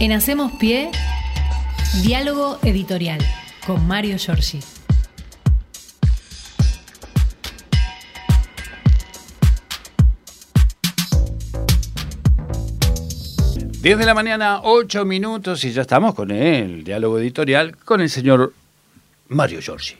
En 0.00 0.12
Hacemos 0.12 0.52
Pie, 0.52 0.90
diálogo 2.02 2.58
editorial 2.62 3.18
con 3.66 3.86
Mario 3.86 4.16
Giorgi. 4.16 4.60
Diez 13.80 13.96
de 13.98 14.06
la 14.06 14.14
mañana, 14.14 14.60
ocho 14.62 15.04
minutos 15.04 15.64
y 15.64 15.72
ya 15.72 15.82
estamos 15.82 16.14
con 16.14 16.30
el 16.30 16.84
diálogo 16.84 17.18
editorial 17.18 17.76
con 17.76 18.00
el 18.00 18.10
señor 18.10 18.52
Mario 19.28 19.60
Giorgi. 19.60 19.94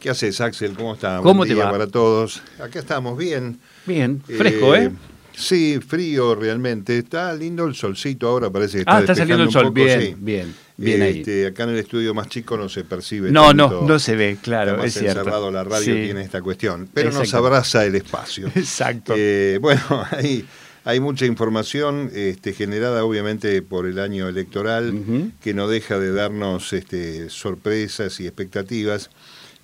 ¿Qué 0.00 0.10
haces, 0.10 0.40
Axel? 0.40 0.74
¿Cómo 0.74 0.94
estás? 0.94 1.20
¿Cómo 1.20 1.38
Buen 1.38 1.48
te 1.48 1.54
día 1.54 1.64
va? 1.64 1.70
para 1.70 1.86
todos. 1.88 2.42
Acá 2.62 2.78
estamos 2.78 3.18
bien. 3.18 3.60
Bien, 3.86 4.22
fresco, 4.22 4.74
¿eh? 4.74 4.90
Sí, 5.38 5.78
frío 5.86 6.34
realmente. 6.34 6.98
Está 6.98 7.32
lindo 7.34 7.64
el 7.66 7.74
solcito 7.74 8.28
ahora, 8.28 8.50
parece 8.50 8.78
que 8.78 8.80
está 8.80 8.96
Ah, 8.96 9.00
está 9.00 9.14
saliendo 9.14 9.44
el 9.44 9.50
sol. 9.52 9.62
poco, 9.66 9.74
Bien, 9.74 10.00
sí. 10.00 10.14
bien, 10.18 10.54
bien 10.76 11.02
ahí. 11.02 11.18
Este, 11.20 11.46
acá 11.46 11.62
en 11.64 11.70
el 11.70 11.76
estudio 11.78 12.12
más 12.14 12.28
chico 12.28 12.56
no 12.56 12.68
se 12.68 12.82
percibe. 12.84 13.30
No, 13.30 13.46
tanto, 13.48 13.68
no, 13.82 13.82
no 13.88 13.98
se 14.00 14.16
ve, 14.16 14.36
claro, 14.42 14.82
es 14.82 14.94
cierto. 14.94 15.20
encerrado 15.20 15.50
la 15.52 15.62
radio 15.64 15.94
Sí. 15.94 16.02
tiene 16.04 16.22
esta 16.22 16.42
cuestión. 16.42 16.88
Pero 16.92 17.12
nos 17.12 17.32
abraza 17.34 17.84
el 17.86 17.94
espacio. 17.94 18.48
Exacto. 18.54 19.14
Eh, 19.16 19.58
bueno, 19.60 19.80
hay, 20.10 20.44
hay 20.84 20.98
mucha 21.00 21.24
información 21.26 22.10
este, 22.14 22.52
generada 22.52 23.04
obviamente 23.04 23.62
por 23.62 23.86
el 23.86 23.98
año 24.00 24.26
electoral 24.28 25.32
que 25.40 25.54
no 25.54 25.68
deja 25.68 25.98
de 26.00 26.12
darnos 26.12 26.72
este, 26.72 27.30
sorpresas 27.30 28.18
y 28.20 28.26
expectativas. 28.26 29.10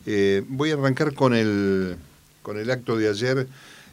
Eh, 0.06 0.43
voy 0.48 0.70
a 0.70 0.74
arrancar 0.74 1.15
con 1.15 1.34
el, 1.34 1.96
con 2.43 2.59
el 2.59 2.70
acto 2.70 2.96
de 2.96 3.09
ayer 3.09 3.46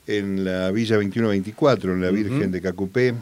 en 0.07 0.43
la 0.45 0.71
Villa 0.71 0.95
2124, 0.95 1.93
en 1.93 2.01
la 2.01 2.11
Virgen 2.11 2.51
de 2.51 2.61
Cacupé, 2.61 3.13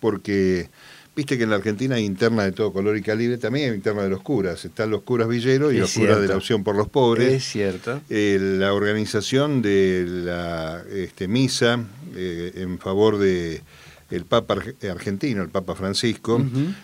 porque 0.00 0.68
viste 1.14 1.38
que 1.38 1.44
en 1.44 1.50
la 1.50 1.56
Argentina 1.56 1.94
hay 1.96 2.04
interna 2.04 2.44
de 2.44 2.52
todo 2.52 2.72
color 2.72 2.96
y 2.96 3.02
calibre, 3.02 3.38
también 3.38 3.70
hay 3.70 3.76
interna 3.76 4.02
de 4.02 4.10
los 4.10 4.20
curas. 4.22 4.64
Están 4.64 4.90
los 4.90 5.02
curas 5.02 5.28
villeros 5.28 5.72
y 5.72 5.76
Es 5.76 5.80
los 5.82 5.94
curas 5.94 6.20
de 6.20 6.28
la 6.28 6.36
opción 6.36 6.62
por 6.62 6.76
los 6.76 6.88
pobres. 6.88 7.32
Es 7.32 7.44
cierto. 7.44 8.00
Eh, 8.10 8.38
la 8.58 8.72
organización 8.74 9.62
de 9.62 10.04
la 10.06 10.82
este, 10.92 11.26
misa 11.28 11.82
eh, 12.14 12.52
en 12.56 12.78
favor 12.78 13.18
de 13.18 13.62
el 14.10 14.24
Papa 14.24 14.56
arge- 14.56 14.90
argentino, 14.90 15.42
el 15.42 15.48
Papa 15.48 15.74
Francisco, 15.74 16.40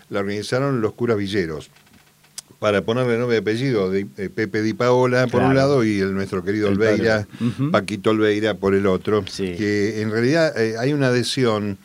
la 0.09 0.19
organizaron 0.19 0.81
los 0.81 0.93
curas 0.93 1.17
villeros. 1.17 1.69
Para 2.63 2.81
ponerle 2.85 3.17
nombre 3.17 3.35
y 3.35 3.39
apellido, 3.41 3.91
de, 3.91 4.07
eh, 4.15 4.29
Pepe 4.29 4.61
Di 4.61 4.71
Paola 4.71 5.27
por 5.27 5.41
un 5.41 5.53
lado 5.53 5.83
y 5.83 5.99
el 5.99 6.13
nuestro 6.13 6.45
querido 6.45 6.69
El 6.69 6.75
Olveira. 6.75 7.27
Paquito 7.73 8.11
Olveira 8.11 8.53
por 8.53 8.73
el 8.73 8.87
otro. 8.87 9.25
Sí. 9.29 9.55
Que 9.57 10.01
en 10.01 10.09
realidad 10.11 10.57
eh, 10.57 10.75
hay 10.79 10.93
una 10.93 11.07
adhesión, 11.07 11.77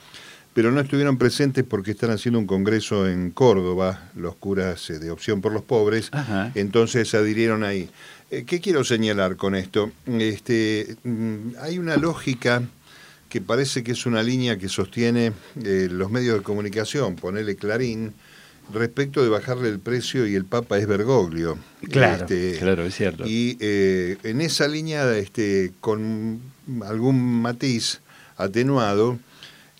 pero 0.55 0.71
no 0.71 0.81
estuvieron 0.81 1.19
presentes 1.19 1.65
porque 1.65 1.91
están 1.91 2.12
haciendo 2.12 2.39
un 2.39 2.47
congreso 2.47 3.09
en 3.09 3.33
Córdoba, 3.33 4.09
los 4.15 4.37
curas 4.37 4.89
eh, 4.91 5.01
de 5.01 5.11
Opción 5.11 5.41
por 5.41 5.51
los 5.51 5.65
Pobres, 5.65 6.11
Ajá. 6.12 6.53
entonces 6.55 7.09
se 7.09 7.17
adhirieron 7.17 7.65
ahí. 7.65 7.91
¿Qué 8.31 8.61
quiero 8.61 8.84
señalar 8.84 9.34
con 9.34 9.56
esto? 9.56 9.91
Este, 10.06 10.95
mm, 11.03 11.56
hay 11.61 11.81
una 11.81 11.97
lógica 11.97 12.62
que 13.29 13.41
parece 13.41 13.83
que 13.83 13.91
es 13.91 14.06
una 14.06 14.23
línea 14.23 14.59
que 14.59 14.69
sostiene 14.69 15.33
los 15.56 16.09
medios 16.12 16.37
de 16.39 16.45
comunicación, 16.45 17.17
ponele 17.17 17.56
Clarín, 17.56 18.15
respecto 18.72 19.22
de 19.22 19.28
bajarle 19.28 19.69
el 19.69 19.78
precio 19.78 20.27
y 20.27 20.34
el 20.34 20.44
Papa 20.44 20.78
es 20.78 20.86
Bergoglio. 20.86 21.58
Claro, 21.91 22.24
Este, 22.24 22.58
claro, 22.58 22.84
es 22.84 22.94
cierto. 22.94 23.25
Y 23.27 23.56
eh, 23.60 24.16
en 24.22 24.41
esa 24.41 24.69
línea, 24.69 25.16
este, 25.16 25.72
con 25.80 26.41
algún 26.84 27.41
matiz 27.41 28.00
atenuado, 28.36 29.19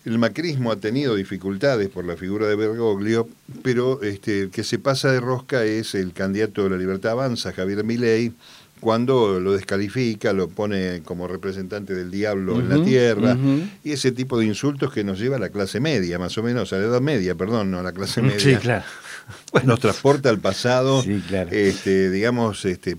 el 0.05 0.17
macrismo 0.17 0.71
ha 0.71 0.77
tenido 0.77 1.15
dificultades 1.15 1.89
por 1.89 2.05
la 2.05 2.15
figura 2.15 2.47
de 2.47 2.55
Bergoglio, 2.55 3.27
pero 3.61 4.01
este, 4.01 4.41
el 4.43 4.49
que 4.49 4.63
se 4.63 4.79
pasa 4.79 5.11
de 5.11 5.19
rosca 5.19 5.63
es 5.65 5.93
el 5.93 6.13
candidato 6.13 6.63
de 6.63 6.69
la 6.71 6.77
Libertad 6.77 7.11
Avanza, 7.11 7.53
Javier 7.53 7.83
Milei, 7.83 8.33
cuando 8.79 9.39
lo 9.39 9.53
descalifica, 9.53 10.33
lo 10.33 10.47
pone 10.47 11.01
como 11.03 11.27
representante 11.27 11.93
del 11.93 12.11
diablo 12.11 12.59
en 12.59 12.69
la 12.69 12.83
tierra, 12.83 13.37
y 13.83 13.91
ese 13.91 14.11
tipo 14.11 14.37
de 14.39 14.45
insultos 14.45 14.91
que 14.93 15.03
nos 15.03 15.19
lleva 15.19 15.35
a 15.37 15.39
la 15.39 15.49
clase 15.49 15.79
media, 15.79 16.17
más 16.19 16.37
o 16.37 16.43
menos, 16.43 16.71
a 16.73 16.77
la 16.77 16.85
edad 16.85 17.01
media, 17.01 17.35
perdón, 17.35 17.71
no 17.71 17.79
a 17.79 17.83
la 17.83 17.91
clase 17.91 18.21
media 18.23 18.39
Sí, 18.39 18.55
claro. 18.55 18.85
nos 19.63 19.79
transporta 19.79 20.29
al 20.29 20.39
pasado, 20.39 21.01
Sí, 21.03 21.21
claro. 21.27 21.49
este, 21.51 22.09
digamos, 22.09 22.65
este, 22.65 22.95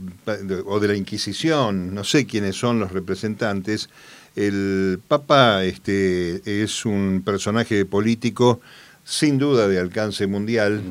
o 0.66 0.80
de 0.80 0.88
la 0.88 0.94
Inquisición, 0.96 1.94
no 1.94 2.04
sé 2.04 2.26
quiénes 2.26 2.56
son 2.56 2.78
los 2.78 2.92
representantes. 2.92 3.88
El 4.36 5.00
Papa 5.08 5.64
este, 5.64 6.62
es 6.62 6.84
un 6.86 7.22
personaje 7.24 7.84
político 7.84 8.60
sin 9.04 9.38
duda 9.38 9.66
de 9.66 9.78
alcance 9.78 10.26
mundial 10.26 10.82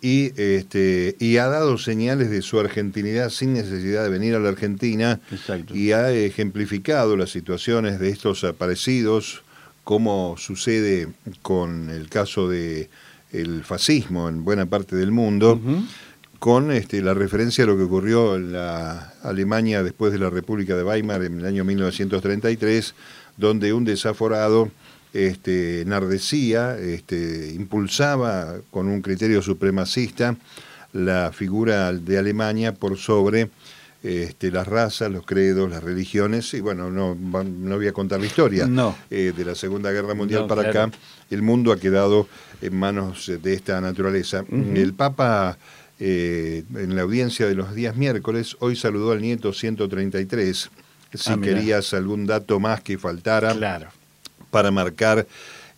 y, 0.00 0.32
este, 0.40 1.16
y 1.20 1.36
ha 1.36 1.46
dado 1.46 1.78
señales 1.78 2.30
de 2.30 2.42
su 2.42 2.58
argentinidad 2.58 3.30
sin 3.30 3.52
necesidad 3.52 4.02
de 4.02 4.10
venir 4.10 4.34
a 4.34 4.40
la 4.40 4.48
Argentina 4.48 5.20
Exacto. 5.30 5.74
y 5.74 5.92
ha 5.92 6.10
ejemplificado 6.10 7.16
las 7.16 7.30
situaciones 7.30 8.00
de 8.00 8.08
estos 8.08 8.42
aparecidos, 8.44 9.42
como 9.84 10.36
sucede 10.36 11.08
con 11.42 11.90
el 11.90 12.08
caso 12.08 12.48
de 12.48 12.90
el 13.32 13.62
fascismo 13.62 14.28
en 14.28 14.44
buena 14.44 14.66
parte 14.66 14.96
del 14.96 15.12
mundo, 15.12 15.60
con 16.40 16.72
este, 16.72 17.02
la 17.02 17.14
referencia 17.14 17.64
a 17.64 17.66
lo 17.66 17.76
que 17.76 17.84
ocurrió 17.84 18.36
en 18.36 18.52
la 18.52 19.12
Alemania 19.22 19.82
después 19.82 20.12
de 20.12 20.18
la 20.18 20.30
República 20.30 20.74
de 20.74 20.82
Weimar 20.82 21.22
en 21.22 21.38
el 21.38 21.46
año 21.46 21.64
1933, 21.64 22.94
donde 23.36 23.72
un 23.72 23.84
desaforado 23.84 24.70
este, 25.12 25.80
enardecía, 25.82 26.78
este, 26.78 27.52
impulsaba 27.54 28.56
con 28.70 28.88
un 28.88 29.02
criterio 29.02 29.42
supremacista 29.42 30.36
la 30.92 31.30
figura 31.32 31.92
de 31.92 32.18
Alemania 32.18 32.74
por 32.74 32.96
sobre 32.98 33.50
este, 34.02 34.50
las 34.50 34.66
razas, 34.66 35.10
los 35.10 35.26
credos, 35.26 35.70
las 35.70 35.82
religiones, 35.84 36.52
y 36.54 36.60
bueno, 36.60 36.90
no, 36.90 37.14
no 37.14 37.76
voy 37.76 37.86
a 37.86 37.92
contar 37.92 38.18
la 38.20 38.26
historia 38.26 38.66
No. 38.66 38.96
eh, 39.10 39.32
de 39.36 39.44
la 39.44 39.54
Segunda 39.54 39.90
Guerra 39.92 40.14
Mundial 40.14 40.42
No, 40.42 40.46
para 40.48 40.62
claro. 40.70 40.80
acá, 40.88 40.98
el 41.30 41.42
mundo 41.42 41.70
ha 41.70 41.78
quedado 41.78 42.26
en 42.62 42.76
manos 42.76 43.28
eh, 43.28 43.36
de 43.38 43.52
esta 43.54 43.80
naturaleza. 43.80 44.44
El 44.50 44.94
Papa, 44.94 45.58
eh, 46.00 46.64
en 46.74 46.96
la 46.96 47.02
audiencia 47.02 47.46
de 47.46 47.54
los 47.54 47.74
días 47.74 47.94
miércoles, 47.96 48.56
hoy 48.60 48.74
saludó 48.74 49.12
al 49.12 49.20
nieto 49.20 49.52
133. 49.52 50.70
Si 51.12 51.32
Ah, 51.32 51.38
querías 51.42 51.92
algún 51.92 52.24
dato 52.26 52.58
más 52.58 52.80
que 52.80 52.96
faltara 52.96 53.52
Claro. 53.54 53.88
Para 54.50 54.70
marcar 54.70 55.26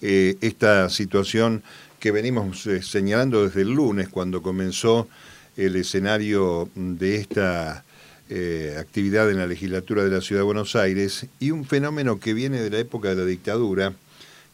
eh, 0.00 0.36
esta 0.40 0.88
situación 0.88 1.62
que 2.00 2.10
venimos 2.10 2.66
eh, 2.66 2.82
señalando 2.82 3.44
desde 3.44 3.62
el 3.62 3.70
lunes, 3.70 4.08
cuando 4.08 4.42
comenzó 4.42 5.08
el 5.56 5.76
escenario 5.76 6.68
de 6.74 7.16
esta 7.16 7.84
eh, 8.28 8.74
actividad 8.78 9.30
en 9.30 9.38
la 9.38 9.46
legislatura 9.46 10.02
de 10.02 10.10
la 10.10 10.20
Ciudad 10.20 10.40
de 10.40 10.46
Buenos 10.46 10.74
Aires, 10.74 11.26
y 11.38 11.52
un 11.52 11.64
fenómeno 11.64 12.18
que 12.18 12.34
viene 12.34 12.60
de 12.60 12.70
la 12.70 12.78
época 12.78 13.10
de 13.10 13.16
la 13.16 13.24
dictadura, 13.24 13.94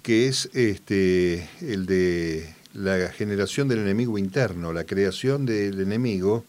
que 0.03 0.29
es 0.29 0.51
este, 0.53 1.49
el 1.63 1.87
de 1.87 2.55
la 2.75 3.11
generación 3.11 3.69
del 3.69 3.79
enemigo 3.79 4.19
interno, 4.19 4.73
la 4.73 4.85
creación 4.85 5.47
del 5.47 5.81
enemigo. 5.81 6.45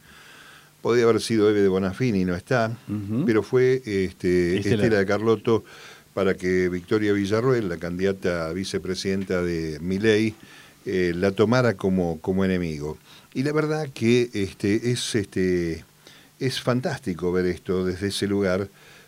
Podría 0.82 1.06
haber 1.06 1.22
sido 1.22 1.50
Eve 1.50 1.62
de 1.62 1.68
Bonafini, 1.68 2.24
no 2.24 2.36
está, 2.36 2.78
pero 3.26 3.44
fue 3.44 3.82
este, 3.86 4.58
Estela. 4.58 4.76
Estela 4.76 5.00
de 5.00 5.06
Carlotto 5.06 5.66
para 6.20 6.34
que 6.34 6.68
Victoria 6.68 7.14
Villarroel, 7.14 7.70
la 7.70 7.78
candidata 7.78 8.50
a 8.50 8.52
vicepresidenta 8.52 9.42
de 9.42 9.80
Milei, 9.80 10.36
eh, 10.86 11.14
la 11.16 11.32
tomara 11.32 11.78
como, 11.78 12.20
como 12.20 12.44
enemigo. 12.44 12.98
Y 13.34 13.44
la 13.44 13.54
verdad 13.54 13.88
que 13.94 14.30
este, 14.34 14.92
es, 14.92 15.16
este, 15.16 15.86
es 16.38 16.60
fantástico 16.60 17.32
ver 17.32 17.46
esto 17.46 17.86
desde 17.86 18.08
ese 18.08 18.28
lugar, 18.28 18.68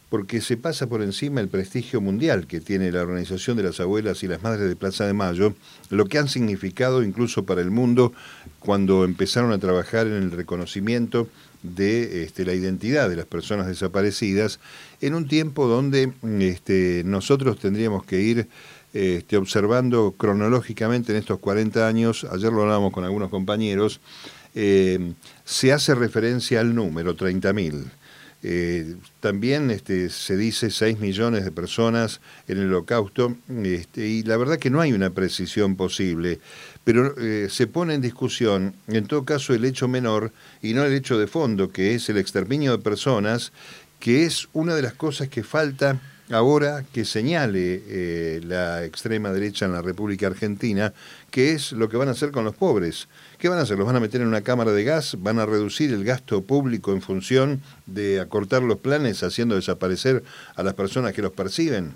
porque 0.10 0.40
se 0.40 0.56
pasa 0.56 0.88
por 0.88 1.02
encima 1.02 1.42
el 1.42 1.50
prestigio 1.50 2.00
mundial 2.00 2.48
que 2.48 2.62
tiene 2.62 2.94
la 2.94 3.02
Organización 3.02 3.58
de 3.58 3.64
las 3.64 3.82
Abuelas 3.82 4.24
y 4.24 4.30
las 4.30 4.42
Madres 4.42 4.70
de 4.70 4.78
Plaza 4.78 5.06
de 5.06 5.12
Mayo, 5.12 5.54
lo 5.90 6.06
que 6.06 6.18
han 6.18 6.30
significado 6.30 7.04
incluso 7.04 7.44
para 7.44 7.60
el 7.60 7.72
mundo 7.72 8.14
cuando 8.60 9.04
empezaron 9.04 9.52
a 9.52 9.58
trabajar 9.58 10.08
en 10.08 10.14
el 10.14 10.32
reconocimiento 10.32 11.28
de 11.64 12.24
este, 12.24 12.46
la 12.46 12.54
identidad 12.54 13.10
de 13.10 13.16
las 13.16 13.26
personas 13.26 13.68
desaparecidas 13.68 14.60
en 15.02 15.16
un 15.16 15.28
tiempo 15.28 15.68
donde 15.68 16.12
este, 16.40 17.04
nosotros 17.06 17.60
tendríamos 17.60 18.06
que 18.06 18.22
ir 18.22 18.48
este, 18.94 19.38
observando 19.38 20.16
cronológicamente 20.18 21.12
en 21.12 21.20
estos 21.20 21.40
40 21.40 21.88
años, 21.88 22.26
ayer 22.32 22.52
lo 22.52 22.64
hablábamos 22.64 22.92
con 22.92 23.04
algunos 23.04 23.30
compañeros, 23.30 24.02
eh, 24.54 25.14
se 25.46 25.72
hace 25.72 25.96
referencia 25.96 26.60
al 26.60 26.76
número 26.76 27.16
30.000. 27.16 27.86
Eh, 28.44 28.96
también 29.20 29.70
este, 29.70 30.10
se 30.10 30.36
dice 30.36 30.72
6 30.72 31.00
millones 31.00 31.46
de 31.46 31.52
personas 31.52 32.22
en 32.48 32.58
el 32.58 32.68
holocausto 32.68 33.38
este, 33.64 34.08
y 34.08 34.24
la 34.24 34.36
verdad 34.36 34.58
que 34.58 34.72
no 34.72 34.82
hay 34.82 34.94
una 34.94 35.12
precisión 35.12 35.76
posible, 35.76 36.40
pero 36.84 37.16
eh, 37.20 37.50
se 37.52 37.68
pone 37.68 37.94
en 37.94 38.02
discusión 38.02 38.74
en 38.88 39.06
todo 39.06 39.26
caso 39.26 39.54
el 39.54 39.64
hecho 39.64 39.88
menor 39.88 40.32
y 40.62 40.74
no 40.74 40.84
el 40.84 40.94
hecho 40.94 41.20
de 41.20 41.28
fondo, 41.28 41.70
que 41.70 41.94
es 41.94 42.10
el 42.10 42.18
exterminio 42.18 42.72
de 42.72 42.84
personas, 42.84 43.52
que 44.00 44.26
es 44.26 44.48
una 44.54 44.74
de 44.74 44.82
las 44.82 44.94
cosas 44.94 45.28
que 45.28 45.44
falta 45.44 46.02
ahora 46.32 46.84
que 46.92 47.06
señale 47.06 47.84
eh, 47.88 48.42
la 48.44 48.84
extrema 48.86 49.32
derecha 49.32 49.66
en 49.66 49.74
la 49.74 49.82
República 49.82 50.28
Argentina 50.28 50.94
qué 51.30 51.54
es 51.54 51.72
lo 51.72 51.90
que 51.90 51.98
van 51.98 52.08
a 52.08 52.12
hacer 52.12 52.32
con 52.32 52.44
los 52.44 52.56
pobres. 52.56 53.08
¿Qué 53.38 53.50
van 53.50 53.60
a 53.60 53.62
hacer? 53.62 53.78
¿Los 53.78 53.88
van 53.88 53.96
a 53.96 54.00
meter 54.00 54.22
en 54.22 54.28
una 54.28 54.42
cámara 54.42 54.72
de 54.72 54.84
gas? 54.84 55.18
¿Van 55.20 55.40
a 55.40 55.46
reducir 55.46 55.94
el 55.94 56.04
gasto 56.04 56.42
público 56.42 56.92
en 56.94 57.02
función 57.02 57.62
de 57.86 58.20
acortar 58.20 58.64
los 58.64 58.80
planes 58.80 59.24
haciendo 59.24 59.56
desaparecer 59.56 60.24
a 60.56 60.64
las 60.64 60.74
personas 60.74 61.14
que 61.14 61.22
los 61.22 61.32
perciben? 61.32 61.94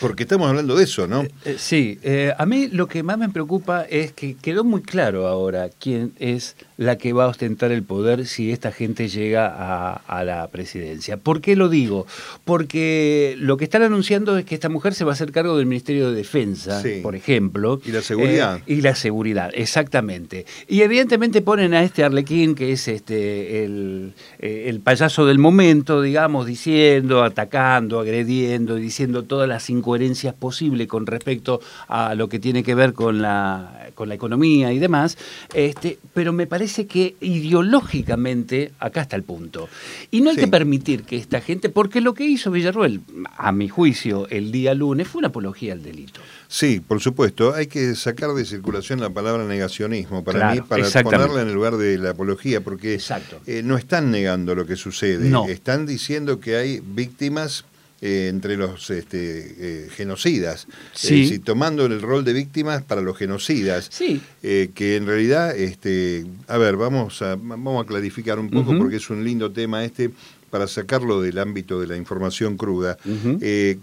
Porque 0.00 0.24
estamos 0.24 0.48
hablando 0.48 0.76
de 0.76 0.84
eso, 0.84 1.06
¿no? 1.06 1.22
Eh, 1.22 1.30
eh, 1.44 1.56
sí, 1.58 1.98
a 2.36 2.46
mí 2.46 2.68
lo 2.68 2.86
que 2.86 3.02
más 3.02 3.18
me 3.18 3.28
preocupa 3.28 3.82
es 3.82 4.12
que 4.12 4.34
quedó 4.34 4.64
muy 4.64 4.82
claro 4.82 5.26
ahora 5.26 5.70
quién 5.78 6.12
es 6.18 6.56
la 6.76 6.98
que 6.98 7.12
va 7.12 7.24
a 7.24 7.28
ostentar 7.28 7.72
el 7.72 7.82
poder 7.82 8.26
si 8.26 8.52
esta 8.52 8.72
gente 8.72 9.08
llega 9.08 9.46
a, 9.46 10.24
la 10.24 10.48
presidencia. 10.48 11.16
¿Por 11.16 11.40
qué 11.40 11.56
lo 11.56 11.68
digo? 11.68 12.06
Porque 12.44 13.34
lo 13.38 13.56
que 13.56 13.64
están 13.64 13.82
anunciando 13.82 14.36
es 14.38 14.44
que 14.44 14.54
esta 14.54 14.68
mujer 14.68 14.94
se 14.94 15.04
va 15.04 15.12
a 15.12 15.14
hacer 15.14 15.30
cargo 15.30 15.56
del 15.56 15.66
Ministerio 15.66 16.10
de 16.10 16.16
Defensa, 16.16 16.82
por 17.02 17.14
ejemplo. 17.14 17.80
Y 17.84 17.92
la 17.92 18.02
seguridad. 18.02 18.60
y 18.66 18.80
la 18.80 18.94
seguridad, 18.94 19.50
exactamente. 19.54 20.46
Y 20.68 20.82
evidentemente 20.82 21.42
ponen 21.42 21.74
a 21.74 21.82
este 21.82 22.02
Arlequín, 22.02 22.54
que 22.54 22.72
es 22.72 22.88
este 22.88 23.64
el, 23.64 24.12
el 24.38 24.80
payaso 24.80 25.26
del 25.26 25.38
momento, 25.38 26.02
digamos, 26.02 26.46
diciendo, 26.46 27.22
atacando, 27.22 28.00
agrediendo, 28.00 28.74
diciendo 28.74 29.24
todas 29.24 29.48
las 29.48 29.70
incoherencias 29.70 30.34
posibles 30.34 30.88
con 30.88 31.06
respecto 31.06 31.60
a 31.88 32.14
lo 32.14 32.28
que 32.28 32.38
tiene 32.38 32.62
que 32.62 32.74
ver 32.74 32.92
con 32.92 33.22
la, 33.22 33.90
con 33.94 34.08
la 34.08 34.14
economía 34.14 34.72
y 34.72 34.78
demás, 34.78 35.16
este, 35.54 35.98
pero 36.14 36.32
me 36.32 36.46
parece 36.46 36.65
que 36.86 37.16
ideológicamente 37.20 38.72
acá 38.78 39.02
está 39.02 39.16
el 39.16 39.22
punto. 39.22 39.68
Y 40.10 40.20
no 40.20 40.30
hay 40.30 40.36
que 40.36 40.48
permitir 40.48 41.04
que 41.04 41.16
esta 41.16 41.40
gente, 41.40 41.68
porque 41.68 42.00
lo 42.00 42.14
que 42.14 42.24
hizo 42.24 42.50
Villarruel, 42.50 43.00
a 43.36 43.52
mi 43.52 43.68
juicio, 43.68 44.28
el 44.28 44.52
día 44.52 44.74
lunes, 44.74 45.08
fue 45.08 45.20
una 45.20 45.28
apología 45.28 45.72
al 45.72 45.82
delito. 45.82 46.20
Sí, 46.48 46.80
por 46.80 47.00
supuesto. 47.00 47.54
Hay 47.54 47.66
que 47.66 47.94
sacar 47.94 48.32
de 48.34 48.44
circulación 48.44 49.00
la 49.00 49.10
palabra 49.10 49.44
negacionismo 49.44 50.24
para 50.24 50.54
mí, 50.54 50.60
para 50.60 50.88
ponerla 51.02 51.42
en 51.42 51.48
el 51.48 51.54
lugar 51.54 51.76
de 51.76 51.98
la 51.98 52.10
apología, 52.10 52.60
porque 52.60 53.00
eh, 53.46 53.62
no 53.64 53.76
están 53.76 54.10
negando 54.10 54.54
lo 54.54 54.66
que 54.66 54.76
sucede. 54.76 55.32
Están 55.50 55.86
diciendo 55.86 56.40
que 56.40 56.56
hay 56.56 56.80
víctimas 56.80 57.64
eh, 58.02 58.28
entre 58.28 58.58
los 58.58 58.90
este, 58.90 59.54
eh, 59.58 59.88
genocidas, 59.90 60.66
sí. 60.92 61.38
tomando 61.38 61.86
el 61.86 62.02
rol 62.02 62.26
de 62.26 62.34
víctimas 62.34 62.82
para 62.82 63.00
los 63.00 63.16
genocidas, 63.16 63.88
sí. 63.90 64.20
Eh, 64.42 64.70
que 64.74 64.96
en 64.96 65.06
realidad, 65.06 65.56
este, 65.56 66.26
a 66.46 66.58
ver, 66.58 66.76
vamos 66.76 67.22
a, 67.22 67.36
vamos 67.36 67.82
a 67.82 67.86
clarificar 67.86 68.38
un 68.38 68.50
poco 68.50 68.76
porque 68.76 68.96
es 68.96 69.08
un 69.08 69.24
lindo 69.24 69.50
tema 69.50 69.82
este 69.82 70.10
para 70.50 70.66
sacarlo 70.66 71.22
del 71.22 71.38
ámbito 71.38 71.80
de 71.80 71.86
la 71.86 71.96
información 71.96 72.58
cruda. 72.58 72.98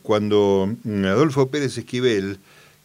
cuando 0.03 0.71
mm, 0.83 1.05
Adolfo 1.05 1.49
Pérez 1.49 1.75
Esquivel 1.79 2.37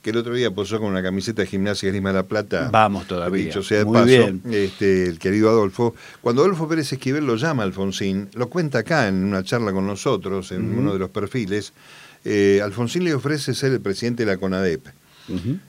que 0.02 0.10
el 0.10 0.16
otro 0.16 0.34
día 0.34 0.50
posó 0.50 0.78
con 0.78 0.88
una 0.88 1.02
camiseta 1.02 1.42
de 1.42 1.48
Gimnasia 1.48 1.88
Grima 1.90 2.10
de 2.10 2.16
la 2.16 2.22
Plata. 2.22 2.68
Vamos 2.70 3.06
todavía. 3.06 3.46
Dicho 3.46 3.62
sea 3.62 3.78
de 3.78 3.86
paso, 3.86 4.48
Este, 4.50 5.04
el 5.06 5.18
querido 5.18 5.50
Adolfo. 5.50 5.94
Cuando 6.20 6.42
Adolfo 6.42 6.68
Pérez 6.68 6.92
Esquivel 6.92 7.26
lo 7.26 7.36
llama 7.36 7.64
Alfonsín, 7.64 8.28
lo 8.34 8.48
cuenta 8.48 8.78
acá 8.78 9.08
en 9.08 9.24
una 9.24 9.42
charla 9.42 9.72
con 9.72 9.86
nosotros, 9.86 10.52
en 10.52 10.78
uno 10.78 10.92
de 10.92 10.98
los 10.98 11.10
perfiles, 11.10 11.72
eh, 12.24 12.60
Alfonsín 12.62 13.04
le 13.04 13.14
ofrece 13.14 13.54
ser 13.54 13.72
el 13.72 13.80
presidente 13.80 14.24
de 14.24 14.32
la 14.32 14.38
CONADEP. 14.38 14.86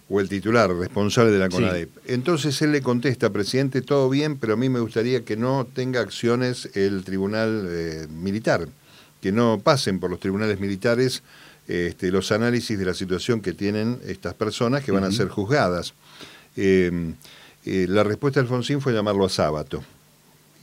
o 0.08 0.22
el 0.22 0.30
titular 0.30 0.74
responsable 0.74 1.34
de 1.34 1.40
la 1.40 1.50
CONADEP. 1.50 1.90
Entonces 2.06 2.62
él 2.62 2.72
le 2.72 2.82
contesta, 2.82 3.30
presidente, 3.30 3.82
todo 3.82 4.10
bien, 4.10 4.38
pero 4.38 4.54
a 4.54 4.56
mí 4.56 4.70
me 4.70 4.80
gustaría 4.80 5.26
que 5.26 5.36
no 5.36 5.68
tenga 5.74 6.00
acciones 6.00 6.70
el 6.76 7.04
tribunal 7.04 7.66
eh, 7.68 8.08
militar, 8.10 8.70
que 9.22 9.34
no 9.34 9.60
pasen 9.62 10.00
por 10.00 10.12
los 10.12 10.22
tribunales 10.22 10.62
militares 10.62 11.24
este, 11.70 12.12
los 12.12 12.32
análisis 12.32 12.80
de 12.80 12.86
la 12.86 12.96
situación 12.96 13.42
que 13.42 13.54
tienen 13.54 14.00
estas 14.08 14.34
personas 14.34 14.84
que 14.84 14.92
van 14.92 15.04
a 15.04 15.12
ser 15.12 15.30
juzgadas. 15.30 15.94
Eh, 16.58 17.14
eh, 17.64 17.86
la 17.88 18.04
respuesta 18.04 18.40
de 18.40 18.46
Alfonsín 18.46 18.82
fue 18.82 18.92
llamarlo 18.92 19.24
a 19.24 19.30
sábato 19.30 19.84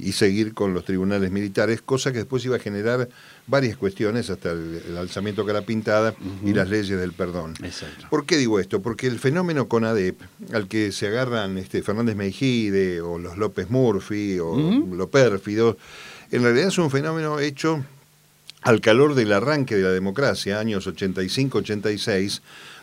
y 0.00 0.12
seguir 0.12 0.53
con 0.53 0.75
los 0.75 0.85
tribunales 0.85 1.31
militares, 1.31 1.81
cosa 1.81 2.11
que 2.11 2.19
después 2.19 2.44
iba 2.44 2.56
a 2.56 2.58
generar 2.58 3.08
varias 3.47 3.76
cuestiones, 3.76 4.31
hasta 4.31 4.50
el, 4.50 4.97
alzamiento 4.99 5.47
cara 5.47 5.62
pintada 5.62 6.12
y 6.44 6.53
las 6.53 6.69
leyes 6.69 6.99
del 6.99 7.12
perdón. 7.12 7.55
¿Por 8.11 8.26
qué 8.26 8.37
digo 8.37 8.58
esto? 8.58 8.82
Porque 8.82 9.06
el 9.06 9.20
fenómeno 9.20 9.69
CONADEP, 9.69 10.20
al 10.53 10.67
que 10.67 10.91
se 10.91 11.06
agarran 11.06 11.56
este, 11.56 11.82
Fernández 11.82 12.17
Meijide 12.17 13.00
o 13.00 13.20
los 13.20 13.38
López 13.38 13.70
Murphy 13.70 14.41
o 14.41 14.56
los 14.56 15.08
pérfidos, 15.08 15.76
en 16.32 16.43
realidad 16.43 16.67
es 16.67 16.79
un 16.79 16.91
fenómeno 16.91 17.38
hecho 17.38 17.85
al 18.67 18.81
calor 18.81 19.15
del 19.15 19.33
arranque 19.33 19.77
de 19.77 19.85
la 19.85 19.93
democracia, 19.93 20.59
años 20.59 20.89
85-86, 20.89 22.41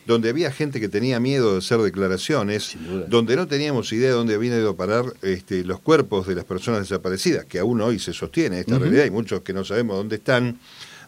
donde 0.08 0.30
había 0.30 0.50
gente 0.50 0.80
que 0.80 0.88
tenía 0.88 1.20
miedo 1.20 1.52
de 1.52 1.58
hacer 1.58 1.78
declaraciones, 1.80 2.78
donde 3.10 3.36
no 3.36 3.48
teníamos 3.48 3.92
idea 3.92 4.08
de 4.08 4.16
dónde 4.16 4.36
habían 4.36 4.60
ido 4.60 4.70
a 4.70 4.78
parar 4.78 5.04
este, 5.22 5.66
los 5.66 5.82
cuerpos 5.82 6.26
de 6.26 6.36
las 6.36 6.46
personas 6.46 6.80
desaparecidas, 6.80 7.44
que 7.44 7.60
aún 7.60 7.82
hoy 7.82 8.00
se 8.00 8.14
sostiene 8.14 8.62
esta 8.62 8.80
realidad, 8.80 9.04
hay 9.04 9.12
muchos 9.12 9.42
que 9.42 9.52
no 9.52 9.66
sabemos 9.66 9.98
dónde 9.98 10.16
están, 10.16 10.58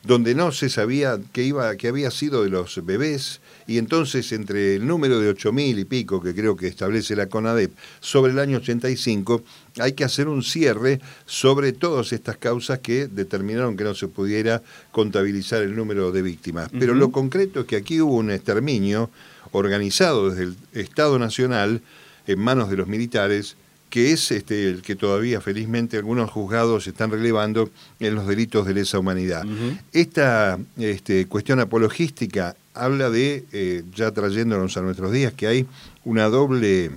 donde 0.03 0.35
no 0.35 0.51
se 0.51 0.67
sabía 0.67 1.19
qué 1.31 1.43
iba, 1.43 1.73
que 1.77 1.87
había 1.87 2.11
sido 2.11 2.43
de 2.43 2.49
los 2.49 2.85
bebés, 2.85 3.39
y 3.67 3.77
entonces 3.77 4.31
entre 4.31 4.75
el 4.75 4.87
número 4.87 5.19
de 5.19 5.33
8.000 5.33 5.79
y 5.79 5.85
pico 5.85 6.21
que 6.21 6.35
creo 6.35 6.55
que 6.55 6.67
establece 6.67 7.15
la 7.15 7.27
CONADEP 7.27 7.71
sobre 7.99 8.31
el 8.31 8.39
año 8.39 8.57
85, 8.57 9.43
hay 9.79 9.93
que 9.93 10.03
hacer 10.03 10.27
un 10.27 10.43
cierre 10.43 11.01
sobre 11.25 11.73
todas 11.73 12.13
estas 12.13 12.37
causas 12.37 12.79
que 12.79 13.07
determinaron 13.07 13.75
que 13.75 13.83
no 13.83 13.95
se 13.95 14.07
pudiera 14.07 14.61
contabilizar 14.91 15.61
el 15.63 15.75
número 15.75 16.11
de 16.11 16.21
víctimas. 16.21 16.69
Pero 16.77 16.93
lo 16.93 17.11
concreto 17.11 17.61
es 17.61 17.65
que 17.65 17.77
aquí 17.77 18.01
hubo 18.01 18.15
un 18.15 18.31
exterminio 18.31 19.09
organizado 19.51 20.29
desde 20.29 20.43
el 20.43 20.55
Estado 20.73 21.17
Nacional 21.17 21.81
en 22.27 22.39
manos 22.39 22.69
de 22.69 22.77
los 22.77 22.87
militares 22.87 23.55
que 23.89 24.11
es 24.11 24.29
este, 24.31 24.69
el 24.69 24.81
que 24.81 24.95
todavía 24.95 25.39
felizmente 25.39 25.95
algunos 25.95 26.29
juzgados 26.29 26.85
están 26.85 27.11
relevando 27.11 27.69
en 28.01 28.15
los 28.15 28.27
delitos 28.27 28.67
de 28.67 28.73
lesa 28.73 28.99
humanidad. 28.99 29.45
Esta 29.93 30.59
este, 30.75 31.27
cuestión 31.27 31.61
apologística 31.61 32.57
habla 32.75 33.09
de, 33.09 33.45
eh, 33.51 33.83
ya 33.93 34.11
trayéndonos 34.11 34.75
a 34.77 34.81
nuestros 34.81 35.11
días, 35.11 35.33
que 35.33 35.47
hay 35.47 35.65
una 36.03 36.25
doble, 36.25 36.91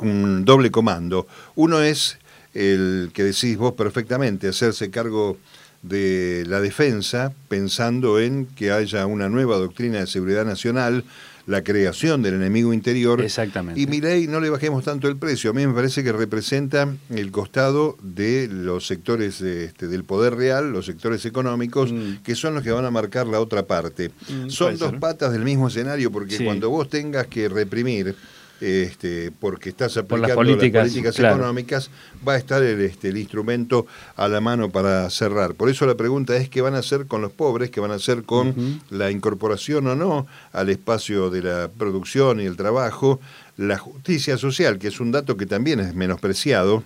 un 0.00 0.44
doble 0.44 0.70
comando. 0.70 1.26
Uno 1.54 1.82
es 1.82 2.18
el 2.54 3.10
que 3.12 3.24
decís 3.24 3.56
vos 3.56 3.74
perfectamente, 3.74 4.48
hacerse 4.48 4.90
cargo 4.90 5.36
de 5.82 6.44
la 6.46 6.60
defensa, 6.60 7.32
pensando 7.48 8.18
en 8.18 8.46
que 8.46 8.70
haya 8.70 9.06
una 9.06 9.28
nueva 9.28 9.56
doctrina 9.56 9.98
de 10.00 10.06
seguridad 10.06 10.46
nacional, 10.46 11.04
la 11.46 11.62
creación 11.62 12.22
del 12.22 12.34
enemigo 12.34 12.72
interior. 12.72 13.20
Exactamente. 13.20 13.80
Y 13.80 13.86
mi 13.86 14.00
ley, 14.00 14.26
no 14.26 14.40
le 14.40 14.50
bajemos 14.50 14.84
tanto 14.84 15.08
el 15.08 15.16
precio. 15.16 15.50
A 15.50 15.52
mí 15.52 15.66
me 15.66 15.74
parece 15.74 16.02
que 16.02 16.12
representa 16.12 16.94
el 17.10 17.30
costado 17.30 17.96
de 18.02 18.48
los 18.50 18.86
sectores 18.86 19.40
este, 19.40 19.88
del 19.88 20.04
poder 20.04 20.34
real, 20.34 20.72
los 20.72 20.86
sectores 20.86 21.24
económicos, 21.26 21.92
mm. 21.92 22.22
que 22.24 22.34
son 22.34 22.54
los 22.54 22.62
que 22.62 22.70
van 22.70 22.84
a 22.84 22.90
marcar 22.90 23.26
la 23.26 23.40
otra 23.40 23.66
parte. 23.66 24.10
Mm, 24.28 24.48
son 24.48 24.78
dos 24.78 24.94
patas 24.94 25.32
del 25.32 25.42
mismo 25.42 25.68
escenario, 25.68 26.10
porque 26.10 26.42
cuando 26.44 26.70
vos 26.70 26.88
tengas 26.88 27.26
que 27.26 27.48
reprimir 27.48 28.14
este, 28.60 29.30
porque 29.38 29.70
estás 29.70 29.96
aplicando 29.96 30.28
las 30.28 30.36
políticas, 30.36 30.96
económicas, 31.18 31.90
va 32.26 32.34
a 32.34 32.36
estar 32.36 32.62
el, 32.62 32.80
este, 32.80 33.08
el 33.08 33.18
instrumento 33.18 33.86
a 34.16 34.28
la 34.28 34.40
mano 34.40 34.70
para 34.70 35.08
cerrar. 35.10 35.54
Por 35.54 35.68
eso 35.68 35.86
la 35.86 35.94
pregunta 35.94 36.36
es 36.36 36.48
qué 36.48 36.60
van 36.60 36.74
a 36.74 36.78
hacer 36.78 37.06
con 37.06 37.20
los 37.20 37.32
pobres, 37.32 37.70
qué 37.70 37.80
van 37.80 37.90
a 37.90 37.94
hacer 37.94 38.24
con 38.24 38.80
la 38.90 39.10
incorporación 39.10 39.86
o 39.86 39.94
no 39.94 40.26
al 40.52 40.70
espacio 40.70 41.30
de 41.30 41.42
la 41.42 41.68
producción 41.68 42.40
y 42.40 42.44
el 42.44 42.56
trabajo, 42.56 43.20
la 43.56 43.78
justicia 43.78 44.38
social, 44.38 44.78
que 44.78 44.88
es 44.88 45.00
un 45.00 45.12
dato 45.12 45.36
que 45.36 45.46
también 45.46 45.80
es 45.80 45.94
menospreciado 45.94 46.82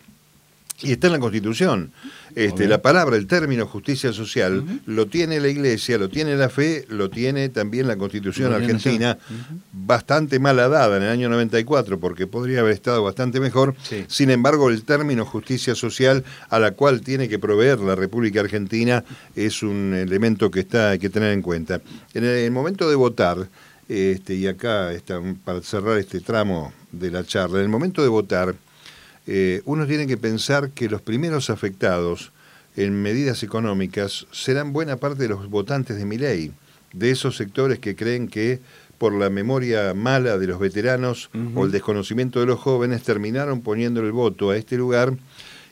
y 0.80 0.92
está 0.92 1.08
en 1.08 1.14
la 1.14 1.18
Constitución. 1.18 1.92
Este, 2.35 2.68
la 2.68 2.80
palabra, 2.80 3.16
el 3.16 3.26
término 3.26 3.66
justicia 3.66 4.12
social, 4.12 4.64
lo 4.87 5.06
tiene 5.06 5.40
la 5.40 5.49
Iglesia, 5.49 5.99
lo 5.99 6.08
tiene 6.08 6.37
la 6.37 6.49
fe, 6.49 6.85
lo 6.88 7.11
tiene 7.11 7.49
también 7.49 7.88
la 7.88 7.97
Constitución 7.97 8.52
argentina, 8.52 9.18
bastante 9.73 10.38
mala 10.38 10.68
dada 10.68 10.99
en 10.99 11.02
el 11.02 11.08
año 11.08 11.28
94, 11.30 11.99
porque 11.99 12.28
podría 12.28 12.61
haber 12.61 12.75
estado 12.75 13.02
bastante 13.02 13.40
mejor. 13.40 13.75
Sin 14.06 14.30
embargo, 14.30 14.70
el 14.70 14.85
término 14.85 15.25
justicia 15.25 15.75
social 15.75 16.25
a 16.49 16.61
la 16.61 16.73
cual 16.73 17.00
tiene 17.00 17.28
que 17.28 17.40
proveer 17.40 17.80
la 17.80 17.97
República 17.97 18.40
Argentina 18.40 19.04
es 19.35 19.64
un 19.64 19.94
elemento 19.94 20.50
que 20.50 20.61
está, 20.61 20.90
hay 20.90 21.00
que 21.00 21.11
tener 21.11 21.32
en 21.32 21.42
cuenta. 21.42 21.80
En 22.14 22.25
el, 22.25 22.50
momento 22.52 22.88
de 22.88 22.94
votar, 22.94 23.49
este, 23.88 24.35
y 24.35 24.47
acá 24.47 24.92
está, 24.92 25.20
para 25.44 25.61
cerrar 25.61 25.99
este 25.99 26.20
tramo 26.20 26.73
de 26.92 27.11
la 27.11 27.25
charla, 27.25 27.58
en 27.58 27.64
el 27.64 27.68
momento 27.68 28.02
de 28.02 28.08
votar, 28.08 28.54
eh, 29.30 29.61
uno 29.66 29.87
tiene 29.87 30.06
que 30.06 30.16
pensar 30.16 30.70
que 30.70 30.88
los 30.88 31.02
primeros 31.02 31.50
afectados 31.50 32.32
en 32.76 33.02
medidas 33.02 33.42
económicas 33.42 34.26
serán 34.32 34.73
buena 34.73 34.97
parte 34.97 35.25
de 35.25 35.28
los 35.28 35.50
votantes 35.50 35.99
de 35.99 36.06
mi 36.06 36.16
ley, 36.16 36.50
de 36.94 37.11
esos 37.11 37.37
sectores 37.37 37.78
que 37.78 37.94
creen 37.94 38.28
que 38.28 38.61
por 38.97 39.12
la 39.12 39.28
memoria 39.28 39.92
mala 39.92 40.38
de 40.38 40.47
los 40.47 40.58
veteranos 40.58 41.28
o 41.54 41.66
el 41.66 41.70
desconocimiento 41.70 42.40
de 42.40 42.47
los 42.47 42.58
jóvenes 42.58 43.02
terminaron 43.02 43.61
poniendo 43.61 44.00
el 44.00 44.12
voto 44.12 44.49
a 44.49 44.56
este 44.56 44.78
lugar 44.78 45.12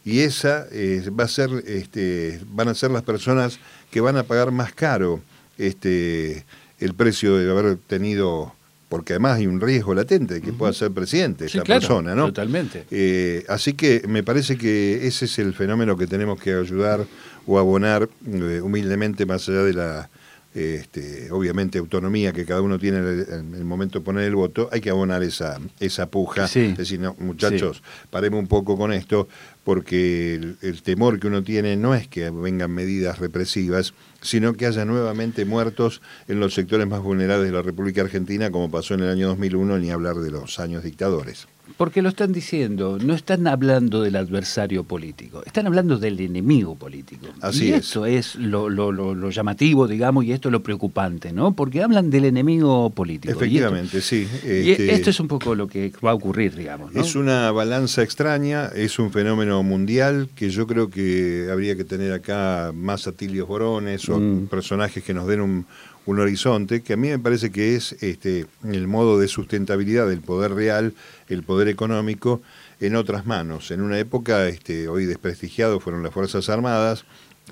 y 0.04 0.20
esa 0.20 0.66
eh, 0.70 1.08
va 1.18 1.24
a 1.24 1.28
ser, 1.28 1.48
este, 1.66 2.40
van 2.48 2.68
a 2.68 2.74
ser 2.74 2.90
las 2.90 3.04
personas 3.04 3.58
que 3.90 4.02
van 4.02 4.18
a 4.18 4.24
pagar 4.24 4.50
más 4.50 4.74
caro 4.74 5.22
este, 5.56 6.44
el 6.78 6.92
precio 6.92 7.36
de 7.36 7.50
haber 7.50 7.78
tenido 7.78 8.54
porque 8.88 9.14
además 9.14 9.38
hay 9.38 9.46
un 9.46 9.60
riesgo 9.60 9.94
latente 9.94 10.34
de 10.34 10.40
que 10.40 10.52
pueda 10.52 10.72
ser 10.72 10.92
presidente 10.92 11.46
esa 11.46 11.64
persona, 11.64 12.14
¿no? 12.14 12.26
Totalmente. 12.26 12.84
Eh, 12.90 13.44
así 13.48 13.72
que 13.72 14.02
me 14.08 14.22
parece 14.22 14.56
que 14.56 15.06
ese 15.06 15.24
es 15.24 15.38
el 15.38 15.54
fenómeno 15.54 15.96
que 15.96 16.06
tenemos 16.06 16.40
que 16.40 16.54
ayudar 16.54 17.04
o 17.46 17.58
abonar 17.58 18.08
eh, 18.26 18.60
humildemente 18.62 19.26
más 19.26 19.48
allá 19.48 19.62
de 19.62 19.72
la 19.72 20.10
este, 20.56 21.30
obviamente 21.32 21.76
autonomía 21.76 22.32
que 22.32 22.46
cada 22.46 22.62
uno 22.62 22.78
tiene 22.78 22.96
en 22.98 23.54
el, 23.54 23.64
momento 23.64 23.98
de 23.98 24.04
poner 24.06 24.24
el 24.24 24.36
voto, 24.36 24.70
hay 24.72 24.80
que 24.80 24.88
abonar 24.88 25.22
esa, 25.22 25.60
esa 25.80 26.06
puja. 26.06 26.46
Es 26.46 26.78
decir, 26.78 26.98
no, 26.98 27.14
muchachos, 27.18 27.82
paremos 28.08 28.40
un 28.40 28.46
poco 28.46 28.78
con 28.78 28.90
esto, 28.90 29.28
porque 29.64 30.56
el, 30.62 30.82
temor 30.82 31.20
que 31.20 31.26
uno 31.26 31.42
tiene 31.42 31.76
no 31.76 31.94
es 31.94 32.08
que 32.08 32.30
vengan 32.30 32.70
medidas 32.70 33.18
represivas, 33.18 33.92
sino 34.26 34.54
que 34.54 34.66
haya 34.66 34.84
nuevamente 34.84 35.44
muertos 35.44 36.02
en 36.28 36.40
los 36.40 36.54
sectores 36.54 36.86
más 36.86 37.00
vulnerables 37.00 37.46
de 37.46 37.56
la 37.56 37.62
República 37.62 38.02
Argentina, 38.02 38.50
como 38.50 38.70
pasó 38.70 38.94
en 38.94 39.00
el 39.00 39.10
año 39.10 39.28
2001, 39.28 39.78
ni 39.78 39.90
hablar 39.90 40.16
de 40.16 40.30
los 40.30 40.58
años 40.58 40.82
dictadores. 40.82 41.46
Porque 41.76 42.00
lo 42.00 42.08
están 42.08 42.32
diciendo, 42.32 42.98
no 43.02 43.14
están 43.14 43.46
hablando 43.46 44.02
del 44.02 44.16
adversario 44.16 44.84
político, 44.84 45.42
están 45.44 45.66
hablando 45.66 45.98
del 45.98 46.20
enemigo 46.20 46.74
político. 46.74 47.26
Así 47.40 47.66
y 47.66 47.72
es. 47.72 47.86
Eso 47.86 48.06
es 48.06 48.34
lo, 48.36 48.68
lo, 48.70 49.30
llamativo, 49.30 49.86
digamos, 49.86 50.24
y 50.24 50.32
esto 50.32 50.48
es 50.48 50.52
lo 50.52 50.62
preocupante, 50.62 51.32
¿no? 51.32 51.54
Porque 51.54 51.82
hablan 51.82 52.08
del 52.10 52.24
enemigo 52.24 52.90
político. 52.90 53.34
Efectivamente, 53.34 54.00
sí. 54.00 54.26
Y 54.44 54.70
este 54.70 54.94
esto 54.94 55.10
es 55.10 55.20
un 55.20 55.28
poco 55.28 55.54
lo 55.54 55.66
que 55.66 55.92
va 56.04 56.12
a 56.12 56.14
ocurrir, 56.14 56.54
digamos. 56.54 56.94
¿no? 56.94 57.00
Es 57.00 57.14
una 57.14 57.50
balanza 57.50 58.02
extraña, 58.02 58.66
es 58.66 58.98
un 58.98 59.10
fenómeno 59.10 59.62
mundial 59.62 60.28
que 60.34 60.50
yo 60.50 60.66
creo 60.66 60.88
que 60.88 61.48
habría 61.50 61.76
que 61.76 61.84
tener 61.84 62.12
acá 62.12 62.72
más 62.74 63.06
atilios 63.06 63.48
borones 63.48 64.08
o 64.08 64.18
mm. 64.18 64.46
personajes 64.46 65.02
que 65.02 65.14
nos 65.14 65.26
den 65.26 65.40
un, 65.40 65.66
un 66.06 66.20
horizonte 66.20 66.82
que 66.82 66.94
a 66.94 66.96
mí 66.96 67.08
me 67.08 67.18
parece 67.18 67.50
que 67.50 67.76
es 67.76 67.96
este, 68.00 68.46
el 68.64 68.86
modo 68.86 69.18
de 69.18 69.28
sustentabilidad 69.28 70.08
del 70.08 70.20
poder 70.20 70.52
real, 70.54 70.94
el 71.28 71.42
poder 71.42 71.68
económico, 71.68 72.40
en 72.80 72.94
otras 72.96 73.26
manos. 73.26 73.70
En 73.70 73.80
una 73.80 73.98
época 73.98 74.48
este, 74.48 74.88
hoy 74.88 75.06
desprestigiado 75.06 75.80
fueron 75.80 76.02
las 76.02 76.12
Fuerzas 76.12 76.48
Armadas, 76.48 77.04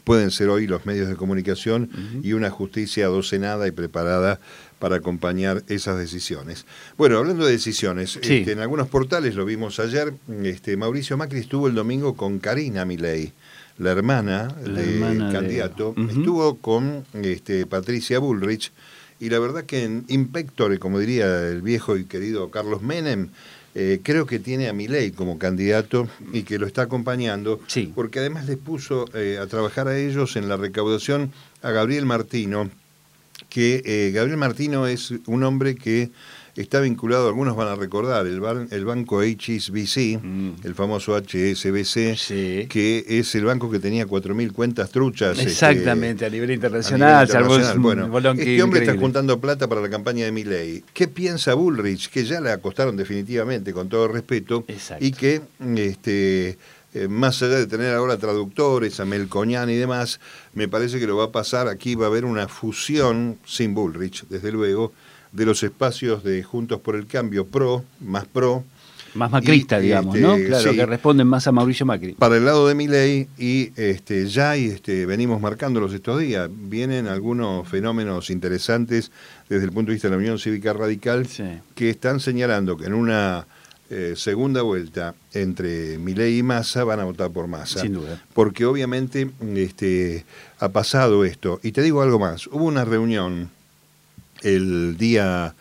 pueden 0.04 0.30
ser 0.30 0.49
hoy 0.49 0.66
los 0.66 0.87
medios 0.87 1.08
de 1.08 1.16
comunicación 1.16 1.90
y 2.23 2.32
una 2.32 2.50
justicia 2.50 3.06
docenada 3.06 3.66
y 3.68 3.70
preparada 3.70 4.40
para 4.85 4.97
acompañar 4.97 5.64
esas 5.69 5.97
decisiones. 5.97 6.67
Bueno, 6.99 7.17
hablando 7.17 7.47
de 7.47 7.53
decisiones, 7.53 8.17
este, 8.17 8.53
en 8.53 8.59
algunos 8.59 8.87
portales 8.88 9.35
lo 9.35 9.47
vimos 9.47 9.81
ayer, 9.81 10.12
este, 10.43 10.76
Mauricio 10.76 11.17
Macri 11.17 11.38
estuvo 11.38 11.69
el 11.69 11.75
domingo 11.75 12.19
con 12.19 12.38
Karina 12.38 12.85
Milei 12.85 13.33
la 13.79 13.93
hermana 13.93 14.49
del 14.49 15.33
candidato, 15.33 15.95
estuvo 15.97 16.57
con 16.57 17.07
este, 17.14 17.64
Patricia 17.64 18.19
Bullrich 18.19 18.73
y 19.19 19.31
la 19.31 19.38
verdad 19.38 19.64
que 19.64 19.85
en 19.85 20.05
Impectore, 20.09 20.79
como 20.79 20.99
diría 20.99 21.49
el 21.49 21.62
viejo 21.62 21.97
y 21.97 22.05
querido 22.05 22.50
Carlos 22.50 22.83
Menem, 22.83 23.31
eh, 23.75 24.00
creo 24.03 24.26
que 24.26 24.38
tiene 24.38 24.69
a 24.69 24.75
Milei 24.75 25.12
como 25.12 25.38
candidato 25.38 26.11
y 26.31 26.43
que 26.43 26.59
lo 26.59 26.67
está 26.67 26.83
acompañando, 26.83 27.59
porque 27.95 28.19
además 28.19 28.45
les 28.45 28.59
puso 28.59 29.07
eh, 29.14 29.38
a 29.41 29.47
trabajar 29.47 29.88
a 29.88 29.97
ellos 29.97 30.37
en 30.37 30.50
la 30.50 30.59
recaudación 30.59 31.33
a 31.62 31.71
Gabriel 31.71 32.05
Martino, 32.05 32.69
que 33.54 33.82
eh, 33.84 34.11
Gabriel 34.11 34.37
Martino 34.37 34.88
es 34.88 35.14
un 35.26 35.44
hombre 35.44 35.76
que 35.76 36.11
está 36.56 36.80
vinculado, 36.80 37.28
algunos 37.28 37.54
van 37.54 37.68
a 37.68 37.76
recordar, 37.76 38.26
el, 38.26 38.42
el 38.68 38.84
banco 38.84 39.23
HSBC, 39.23 40.20
mm. 40.20 40.50
el 40.64 40.75
famoso 40.75 41.16
HSBC, 41.16 42.66
que 42.68 43.04
es 43.06 43.32
el 43.37 43.44
banco 43.44 43.70
que 43.70 43.78
tenía 43.78 44.08
4.000 44.08 44.52
cuentas 44.52 44.90
truchas. 44.90 45.38
Este, 45.38 45.50
Exactamente, 45.52 46.26
a 46.26 46.30
nivel 46.30 46.50
internacional. 46.50 47.28
Bueno, 47.78 48.32
este 48.32 48.61
hombre 48.61 48.80
está 48.80 48.99
juntando 48.99 49.40
plata 49.40 49.68
para 49.68 49.80
la 49.80 49.88
campaña 49.88 50.25
de 50.25 50.32
Milley. 50.32 50.82
¿Qué 50.92 51.06
piensa 51.06 51.54
Bullrich? 51.54 52.11
Que 52.11 52.25
ya 52.25 52.40
le 52.40 52.50
acostaron 52.50 52.96
definitivamente, 52.96 53.73
con 53.73 53.88
todo 53.88 54.08
respeto, 54.08 54.64
y 54.99 55.12
que... 55.12 55.42
este 55.76 56.58
eh, 56.95 57.09
más 57.09 57.43
allá 57.43 57.57
de 57.57 57.67
tener 57.67 57.93
ahora 57.93 58.19
traductores, 58.19 59.01
a 59.01 59.05
Melcoñán 59.05 59.69
y 59.69 59.75
demás, 59.75 60.21
me 60.53 60.69
parece 60.69 61.01
que 61.01 61.09
lo 61.09 61.17
va 61.17 61.25
a 61.25 61.33
pasar, 61.33 61.67
aquí 61.67 61.97
va 61.97 62.07
a 62.07 62.09
haber 62.09 62.25
una 62.25 62.47
fusión, 62.47 63.37
sin 63.45 63.75
Bullrich, 63.75 64.25
desde 64.29 64.53
luego, 64.53 64.93
de 65.33 65.45
los 65.45 65.65
espacios 65.65 66.23
de 66.23 66.45
Juntos 66.45 66.81
por 66.81 66.95
el 66.95 67.07
Cambio 67.07 67.47
Pro, 67.47 67.85
más 68.01 68.27
Pro. 68.27 68.63
Más 69.15 69.31
macrista, 69.31 69.81
digamos, 69.81 70.17
¿no? 70.17 70.35
Este, 70.35 70.47
claro, 70.47 70.73
que 70.73 70.87
responden 70.87 71.27
más 71.27 71.47
a 71.49 71.53
Mauricio 71.53 71.85
Macri. 71.85 72.13
Para 72.13 72.37
el 72.37 72.45
lado 72.45 72.69
de 72.69 72.77
mi 72.77 72.87
ley, 72.87 73.29
y 73.39 73.73
este, 73.75 74.27
ya 74.29 74.57
y 74.57 74.67
este, 74.67 75.05
venimos 75.05 75.41
marcándolos 75.41 75.93
estos 75.93 76.21
días, 76.21 76.49
vienen 76.49 77.09
algunos 77.09 77.69
fenómenos 77.69 78.31
interesantes 78.31 79.11
desde 79.49 79.65
el 79.65 79.73
punto 79.73 79.91
de 79.91 79.95
vista 79.95 80.09
de 80.09 80.13
la 80.13 80.19
Unión 80.19 80.39
Cívica 80.39 80.73
Radical 80.73 81.27
que 81.75 81.91
están 81.91 82.21
señalando 82.21 82.77
que 82.77 82.87
en 82.87 82.95
una 82.95 83.47
eh, 83.91 84.14
segunda 84.17 84.62
vuelta 84.62 85.14
entre 85.33 85.99
Milei 85.99 86.38
y 86.38 86.43
Massa 86.43 86.85
van 86.85 87.00
a 87.00 87.05
votar 87.05 87.31
por 87.31 87.47
Massa. 87.47 87.81
Sin 87.81 87.95
duda. 87.95 88.23
Porque 88.33 88.64
obviamente 88.64 89.31
este, 89.55 90.25
ha 90.59 90.71
pasado 90.71 91.25
esto. 91.25 91.61
Y 91.62 91.73
te 91.73 91.83
digo 91.83 92.03
algo 92.03 92.19
más, 92.19 92.47
hubo 92.47 92.64
una 92.64 92.85
reunión 92.85 93.50
el 94.43 94.97
día 94.97 95.55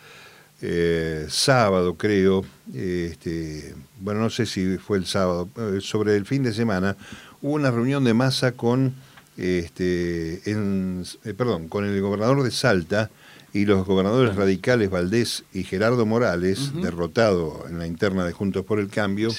eh, 0.66 1.26
sábado, 1.28 1.94
creo, 1.96 2.44
este, 2.72 3.74
bueno, 4.00 4.20
no 4.20 4.30
sé 4.30 4.46
si 4.46 4.78
fue 4.78 4.96
el 4.98 5.06
sábado, 5.06 5.48
eh, 5.56 5.80
sobre 5.82 6.16
el 6.16 6.24
fin 6.24 6.42
de 6.42 6.54
semana, 6.54 6.96
hubo 7.42 7.52
una 7.52 7.70
reunión 7.70 8.04
de 8.04 8.14
masa 8.14 8.52
con, 8.52 8.94
este, 9.36 10.50
en, 10.50 11.04
eh, 11.24 11.34
perdón, 11.34 11.68
con 11.68 11.84
el 11.84 12.00
gobernador 12.00 12.42
de 12.42 12.50
Salta 12.50 13.10
y 13.54 13.64
los 13.66 13.86
gobernadores 13.86 14.34
radicales 14.34 14.90
Valdés 14.90 15.44
y 15.54 15.62
Gerardo 15.62 16.04
Morales, 16.04 16.72
derrotado 16.74 17.64
en 17.70 17.78
la 17.78 17.86
interna 17.86 18.24
de 18.24 18.32
Juntos 18.32 18.64
por 18.64 18.80
el 18.80 18.88
Cambio, 18.88 19.30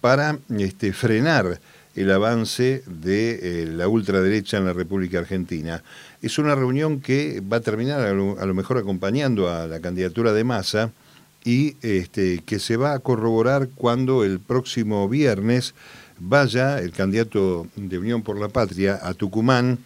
para 0.00 0.38
este, 0.58 0.94
frenar 0.94 1.60
el 1.94 2.10
avance 2.10 2.82
de 2.86 3.66
la 3.68 3.88
ultraderecha 3.88 4.56
en 4.56 4.64
la 4.64 4.72
República 4.72 5.18
Argentina. 5.18 5.82
Es 6.22 6.38
una 6.38 6.54
reunión 6.54 7.00
que 7.00 7.42
va 7.42 7.58
a 7.58 7.60
terminar 7.60 8.00
a 8.00 8.14
lo, 8.14 8.54
mejor 8.54 8.78
acompañando 8.78 9.50
a 9.50 9.66
la 9.66 9.80
candidatura 9.80 10.32
de 10.32 10.44
Massa 10.44 10.90
y 11.44 11.76
este, 11.82 12.42
que 12.46 12.58
se 12.58 12.78
va 12.78 12.94
a 12.94 13.00
corroborar 13.00 13.68
cuando 13.74 14.24
el 14.24 14.40
próximo 14.40 15.06
viernes 15.10 15.74
vaya 16.18 16.78
el 16.78 16.92
candidato 16.92 17.66
de 17.76 17.98
Unión 17.98 18.22
por 18.22 18.40
la 18.40 18.48
Patria 18.48 18.98
a 19.02 19.12
Tucumán 19.12 19.78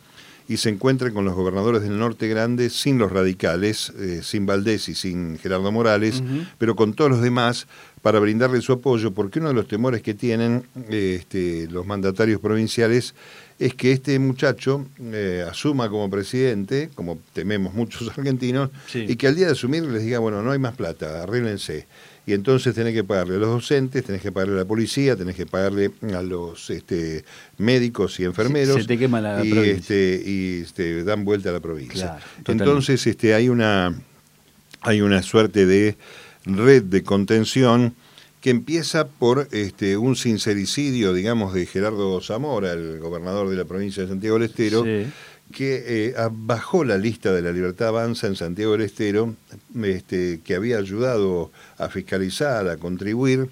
y 0.49 0.59
se 0.59 0.69
encuentre 0.69 1.13
con 1.13 1.25
los 1.25 1.35
gobernadores 1.35 1.83
del 1.83 1.99
Norte 1.99 2.29
Grande 2.29 2.71
sin 2.71 2.99
los 2.99 3.11
radicales, 3.11 3.93
eh, 3.99 4.21
sin 4.23 4.47
Valdés 4.47 4.89
y 4.89 4.95
sin 4.95 5.39
Gerardo 5.39 5.73
Morales, 5.73 6.23
pero 6.59 6.77
con 6.77 6.95
todos 6.95 7.11
los 7.11 7.23
demás 7.23 7.67
para 8.03 8.21
brindarle 8.21 8.61
su 8.61 8.73
apoyo, 8.73 9.13
porque 9.13 9.41
uno 9.41 9.49
de 9.49 9.55
los 9.55 9.67
temores 9.67 10.03
que 10.03 10.15
tienen 10.15 10.65
este, 10.89 11.67
los 11.69 11.87
mandatarios 11.87 12.41
provinciales 12.41 13.15
es 13.59 13.75
que 13.75 13.91
este 13.91 14.19
muchacho 14.19 14.87
eh, 15.01 15.45
asuma 15.49 15.89
como 15.89 16.09
presidente, 16.11 16.91
como 16.95 17.19
tememos 17.33 17.75
muchos 17.75 18.09
argentinos, 18.17 18.71
y 18.95 19.17
que 19.17 19.27
al 19.27 19.35
día 19.35 19.47
de 19.47 19.53
asumir 19.53 19.83
les 19.85 20.05
diga, 20.05 20.19
bueno, 20.21 20.43
no 20.43 20.53
hay 20.53 20.59
más 20.59 20.77
plata, 20.77 21.23
arréglense. 21.23 21.87
Y 22.27 22.33
entonces 22.33 22.75
tenés 22.75 22.93
que 22.93 23.05
pagarle 23.05 23.37
a 23.37 23.39
los 23.39 23.49
docentes, 23.49 24.03
tenés 24.05 24.21
que 24.21 24.33
pagarle 24.33 24.55
a 24.55 24.59
la 24.59 24.65
policía, 24.65 25.15
tenés 25.15 25.37
que 25.37 25.47
pagarle 25.47 25.93
a 26.13 26.23
los 26.23 26.71
este, 26.71 27.25
médicos 27.57 28.19
y 28.19 28.25
enfermeros. 28.25 28.81
Se 28.81 28.85
te 28.85 28.99
quema 28.99 29.21
la 29.21 29.45
y, 29.45 29.57
este, 29.57 30.21
y 30.27 30.63
este, 30.63 31.05
dan 31.05 31.25
vuelta 31.25 31.51
a 31.51 31.53
la 31.53 31.61
provincia. 31.61 32.19
entonces 32.49 33.07
este, 33.07 33.33
hay, 33.33 33.49
una, 33.49 33.95
hay 34.81 35.03
una 35.03 35.23
suerte 35.23 35.67
de 35.67 35.97
red 36.45 36.83
de 36.83 37.05
contención 37.05 37.95
que 38.41 38.51
empieza 38.51 39.09
por 39.09 39.49
este, 39.53 39.97
un 39.97 40.17
sincericidio, 40.17 41.13
digamos, 41.13 41.55
de 41.55 41.67
Gerardo 41.67 42.21
Zamora, 42.21 42.73
el 42.73 42.99
gobernador 42.99 43.49
de 43.49 43.57
la 43.57 43.65
provincia 43.65 44.03
de 44.03 44.09
Santiago 44.09 44.39
del 44.39 44.49
Estero, 44.51 44.85
que 45.53 46.11
eh, 46.11 46.15
bajó 46.31 46.85
la 46.85 46.99
lista 46.99 47.33
de 47.33 47.43
la 47.43 47.53
Libertad 47.53 47.89
Avanza 47.89 48.27
en 48.27 48.37
Santiago 48.37 48.73
del 48.73 48.83
Estero, 48.83 49.35
este, 49.83 50.41
que 50.45 50.55
había 50.55 50.79
ayudado 50.79 51.51
a 51.79 51.89
fiscalizar, 51.89 52.69
a 52.69 52.77
contribuir, 52.77 53.49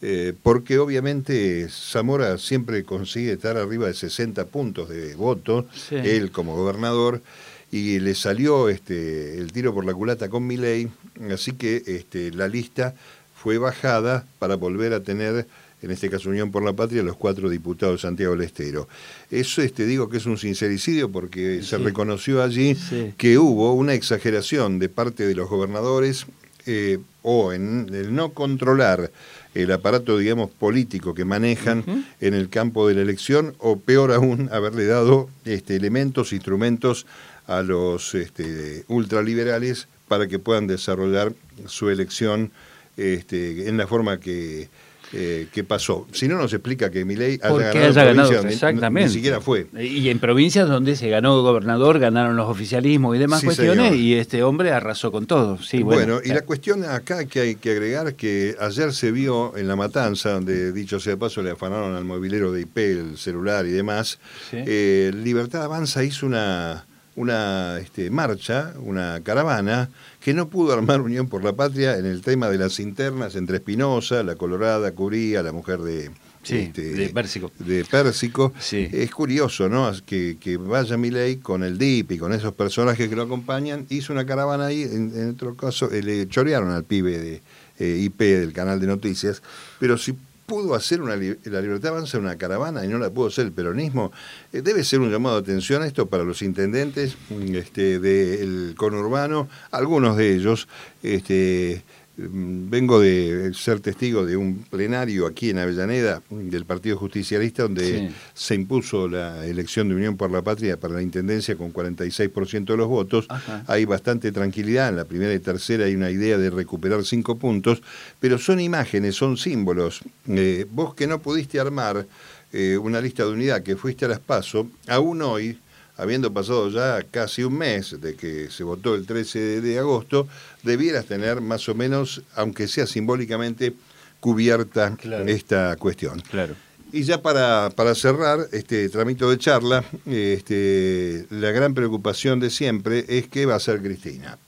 eh, 0.00 0.34
porque 0.42 0.78
obviamente 0.78 1.68
Zamora 1.68 2.38
siempre 2.38 2.84
consigue 2.84 3.32
estar 3.32 3.56
arriba 3.56 3.86
de 3.86 3.94
60 3.94 4.46
puntos 4.46 4.88
de 4.88 5.14
voto, 5.14 5.66
él 5.90 6.30
como 6.30 6.56
gobernador, 6.56 7.22
y 7.70 8.00
le 8.00 8.14
salió 8.14 8.68
este, 8.68 9.38
el 9.38 9.52
tiro 9.52 9.72
por 9.72 9.84
la 9.84 9.94
culata 9.94 10.28
con 10.28 10.46
mi 10.46 10.56
ley, 10.56 10.90
así 11.32 11.52
que 11.52 11.82
este, 11.86 12.30
la 12.32 12.48
lista 12.48 12.94
fue 13.34 13.58
bajada 13.58 14.26
para 14.38 14.56
volver 14.56 14.92
a 14.92 15.02
tener, 15.02 15.46
en 15.82 15.90
este 15.90 16.08
caso 16.08 16.30
Unión 16.30 16.50
por 16.50 16.64
la 16.64 16.72
Patria, 16.72 17.02
los 17.02 17.16
cuatro 17.16 17.50
diputados 17.50 17.96
de 17.96 18.02
Santiago 18.02 18.32
del 18.32 18.42
Estero. 18.42 18.88
Eso 19.30 19.62
este, 19.62 19.84
digo 19.84 20.08
que 20.08 20.18
es 20.18 20.26
un 20.26 20.38
sincericidio 20.38 21.10
porque 21.10 21.62
se 21.62 21.78
reconoció 21.78 22.42
allí 22.42 22.76
que 23.16 23.38
hubo 23.38 23.72
una 23.74 23.94
exageración 23.94 24.78
de 24.78 24.88
parte 24.88 25.26
de 25.26 25.34
los 25.34 25.48
gobernadores 25.48 26.26
eh, 26.66 26.98
o 27.22 27.52
en 27.52 27.88
el 27.92 28.14
no 28.14 28.30
controlar 28.30 29.10
el 29.54 29.70
aparato, 29.72 30.16
digamos, 30.16 30.50
político 30.50 31.12
que 31.12 31.24
manejan 31.24 32.06
en 32.20 32.34
el 32.34 32.48
campo 32.48 32.88
de 32.88 32.94
la 32.94 33.02
elección, 33.02 33.54
o 33.58 33.78
peor 33.78 34.12
aún, 34.12 34.48
haberle 34.52 34.86
dado 34.86 35.28
este, 35.44 35.76
elementos, 35.76 36.32
instrumentos 36.32 37.06
a 37.46 37.62
los 37.62 38.14
este, 38.14 38.84
ultraliberales 38.88 39.88
para 40.08 40.26
que 40.26 40.38
puedan 40.38 40.66
desarrollar 40.66 41.32
su 41.66 41.90
elección 41.90 42.50
este, 42.96 43.68
en 43.68 43.76
la 43.76 43.86
forma 43.86 44.20
que, 44.20 44.68
eh, 45.12 45.48
que 45.52 45.64
pasó. 45.64 46.06
Si 46.12 46.28
no 46.28 46.36
nos 46.36 46.52
explica 46.52 46.90
que 46.90 47.04
Milei 47.04 47.38
haya 47.42 48.04
ganado, 48.04 48.32
exactamente. 48.48 49.08
Ni, 49.08 49.14
siquiera 49.14 49.40
fue. 49.40 49.66
Y 49.78 50.08
en 50.08 50.18
provincias 50.18 50.68
donde 50.68 50.96
se 50.96 51.08
ganó 51.08 51.42
gobernador, 51.42 51.98
ganaron 51.98 52.36
los 52.36 52.48
oficialismos 52.48 53.16
y 53.16 53.18
demás 53.18 53.44
cuestiones, 53.44 53.94
y 53.94 54.14
este 54.14 54.42
hombre 54.42 54.72
arrasó 54.72 55.12
con 55.12 55.26
todo. 55.26 55.58
Sí, 55.62 55.82
bueno, 55.82 56.20
y 56.24 56.28
la 56.28 56.42
cuestión 56.42 56.84
acá 56.84 57.24
que 57.26 57.40
hay 57.40 57.54
que 57.56 57.72
agregar 57.72 58.14
que 58.14 58.56
ayer 58.58 58.92
se 58.92 59.12
vio 59.12 59.56
en 59.56 59.68
la 59.68 59.76
matanza, 59.76 60.32
donde 60.32 60.72
dicho 60.72 60.98
sea 61.00 61.12
de 61.12 61.16
paso 61.16 61.42
le 61.42 61.50
afanaron 61.50 61.94
al 61.94 62.04
movilero 62.04 62.52
de 62.52 62.62
IP, 62.62 62.78
el 62.78 63.18
celular 63.18 63.66
y 63.66 63.70
demás, 63.70 64.18
eh, 64.52 65.10
Libertad 65.14 65.64
Avanza 65.64 66.04
hizo 66.04 66.26
una 66.26 66.86
una 67.16 67.78
este, 67.78 68.10
marcha, 68.10 68.74
una 68.78 69.20
caravana, 69.22 69.90
que 70.20 70.34
no 70.34 70.48
pudo 70.48 70.72
armar 70.72 71.00
Unión 71.00 71.28
por 71.28 71.44
la 71.44 71.52
Patria 71.52 71.98
en 71.98 72.06
el 72.06 72.22
tema 72.22 72.48
de 72.48 72.58
las 72.58 72.80
internas 72.80 73.36
entre 73.36 73.56
Espinosa, 73.56 74.22
la 74.22 74.36
Colorada, 74.36 74.92
Curía, 74.92 75.42
la 75.42 75.52
mujer 75.52 75.80
de, 75.80 76.10
este, 76.42 76.82
de 76.82 77.08
Pérsico. 77.10 77.52
De 77.58 77.84
Pérsico. 77.84 78.52
Es 78.70 79.10
curioso, 79.10 79.68
¿no? 79.68 79.92
Que, 80.04 80.38
que 80.40 80.56
vaya 80.56 80.96
Milei 80.96 81.36
con 81.36 81.62
el 81.62 81.78
DIP 81.78 82.12
y 82.12 82.18
con 82.18 82.32
esos 82.32 82.54
personajes 82.54 83.08
que 83.08 83.16
lo 83.16 83.22
acompañan, 83.22 83.86
hizo 83.90 84.12
una 84.12 84.26
caravana 84.26 84.66
ahí, 84.66 84.82
en, 84.82 85.30
otro 85.30 85.54
caso, 85.54 85.90
eh, 85.90 86.02
le 86.02 86.28
chorearon 86.28 86.70
al 86.70 86.84
pibe 86.84 87.18
de 87.18 87.42
eh, 87.78 87.98
IP 88.00 88.20
del 88.20 88.52
canal 88.52 88.80
de 88.80 88.86
noticias, 88.86 89.42
pero 89.78 89.98
si 89.98 90.14
pudo 90.52 90.74
hacer 90.74 91.00
una, 91.00 91.16
la 91.16 91.62
libertad 91.62 91.92
avanza 91.92 92.18
una 92.18 92.36
caravana 92.36 92.84
y 92.84 92.88
no 92.88 92.98
la 92.98 93.08
pudo 93.08 93.28
hacer 93.28 93.46
el 93.46 93.52
peronismo, 93.52 94.12
eh, 94.52 94.60
debe 94.60 94.84
ser 94.84 95.00
un 95.00 95.10
llamado 95.10 95.36
de 95.40 95.50
atención 95.50 95.82
esto 95.82 96.04
para 96.10 96.24
los 96.24 96.42
intendentes 96.42 97.16
este, 97.54 97.98
del 97.98 98.74
conurbano, 98.76 99.48
algunos 99.70 100.18
de 100.18 100.34
ellos, 100.34 100.68
este, 101.02 101.82
Mm, 102.01 102.01
vengo 102.16 103.00
de 103.00 103.52
ser 103.54 103.80
testigo 103.80 104.26
de 104.26 104.36
un 104.36 104.64
plenario 104.68 105.26
aquí 105.26 105.50
en 105.50 105.58
Avellaneda 105.58 106.22
del 106.30 106.66
Partido 106.66 106.98
Justicialista 106.98 107.62
donde 107.62 108.10
se 108.34 108.54
impuso 108.54 109.08
la 109.08 109.46
elección 109.46 109.88
de 109.88 109.94
Unión 109.94 110.16
por 110.16 110.30
la 110.30 110.42
Patria 110.42 110.78
para 110.78 110.94
la 110.94 111.02
Intendencia 111.02 111.56
con 111.56 111.72
46% 111.72 112.64
de 112.66 112.76
los 112.76 112.88
votos. 112.88 113.26
Hay 113.66 113.86
bastante 113.86 114.30
tranquilidad, 114.30 114.90
en 114.90 114.96
la 114.96 115.04
primera 115.06 115.32
y 115.32 115.38
tercera 115.38 115.86
hay 115.86 115.94
una 115.94 116.10
idea 116.10 116.36
de 116.36 116.50
recuperar 116.50 117.04
cinco 117.04 117.36
puntos, 117.36 117.82
pero 118.20 118.38
son 118.38 118.60
imágenes, 118.60 119.16
son 119.16 119.36
símbolos. 119.38 120.02
Eh, 120.28 120.66
vos 120.70 120.94
que 120.94 121.06
no 121.06 121.20
pudiste 121.22 121.60
armar 121.60 122.06
eh, 122.52 122.76
una 122.76 123.00
lista 123.00 123.24
de 123.24 123.30
unidad, 123.30 123.62
que 123.62 123.76
fuiste 123.76 124.04
a 124.04 124.08
las 124.08 124.20
PASO, 124.20 124.68
aún 124.86 125.22
hoy 125.22 125.58
habiendo 125.96 126.32
pasado 126.32 126.68
ya 126.70 127.02
casi 127.10 127.44
un 127.44 127.58
mes 127.58 128.00
de 128.00 128.14
que 128.14 128.50
se 128.50 128.64
votó 128.64 128.94
el 128.94 129.06
13 129.06 129.60
de 129.60 129.78
agosto, 129.78 130.28
debieras 130.62 131.06
tener 131.06 131.40
más 131.40 131.68
o 131.68 131.74
menos, 131.74 132.22
aunque 132.34 132.68
sea 132.68 132.86
simbólicamente, 132.86 133.74
cubierta 134.20 134.96
esta 135.26 135.76
cuestión. 135.76 136.20
Claro. 136.30 136.54
Y 136.92 137.04
ya 137.04 137.22
para, 137.22 137.70
para 137.70 137.94
cerrar 137.94 138.40
este 138.52 138.88
tramito 138.90 139.30
de 139.30 139.38
charla, 139.38 139.82
este, 140.06 141.26
la 141.30 141.50
gran 141.50 141.72
preocupación 141.72 142.38
de 142.38 142.50
siempre 142.50 143.04
es 143.08 143.28
qué 143.28 143.46
va 143.46 143.54
a 143.54 143.56
hacer 143.56 143.80
Cristina. 143.80 144.38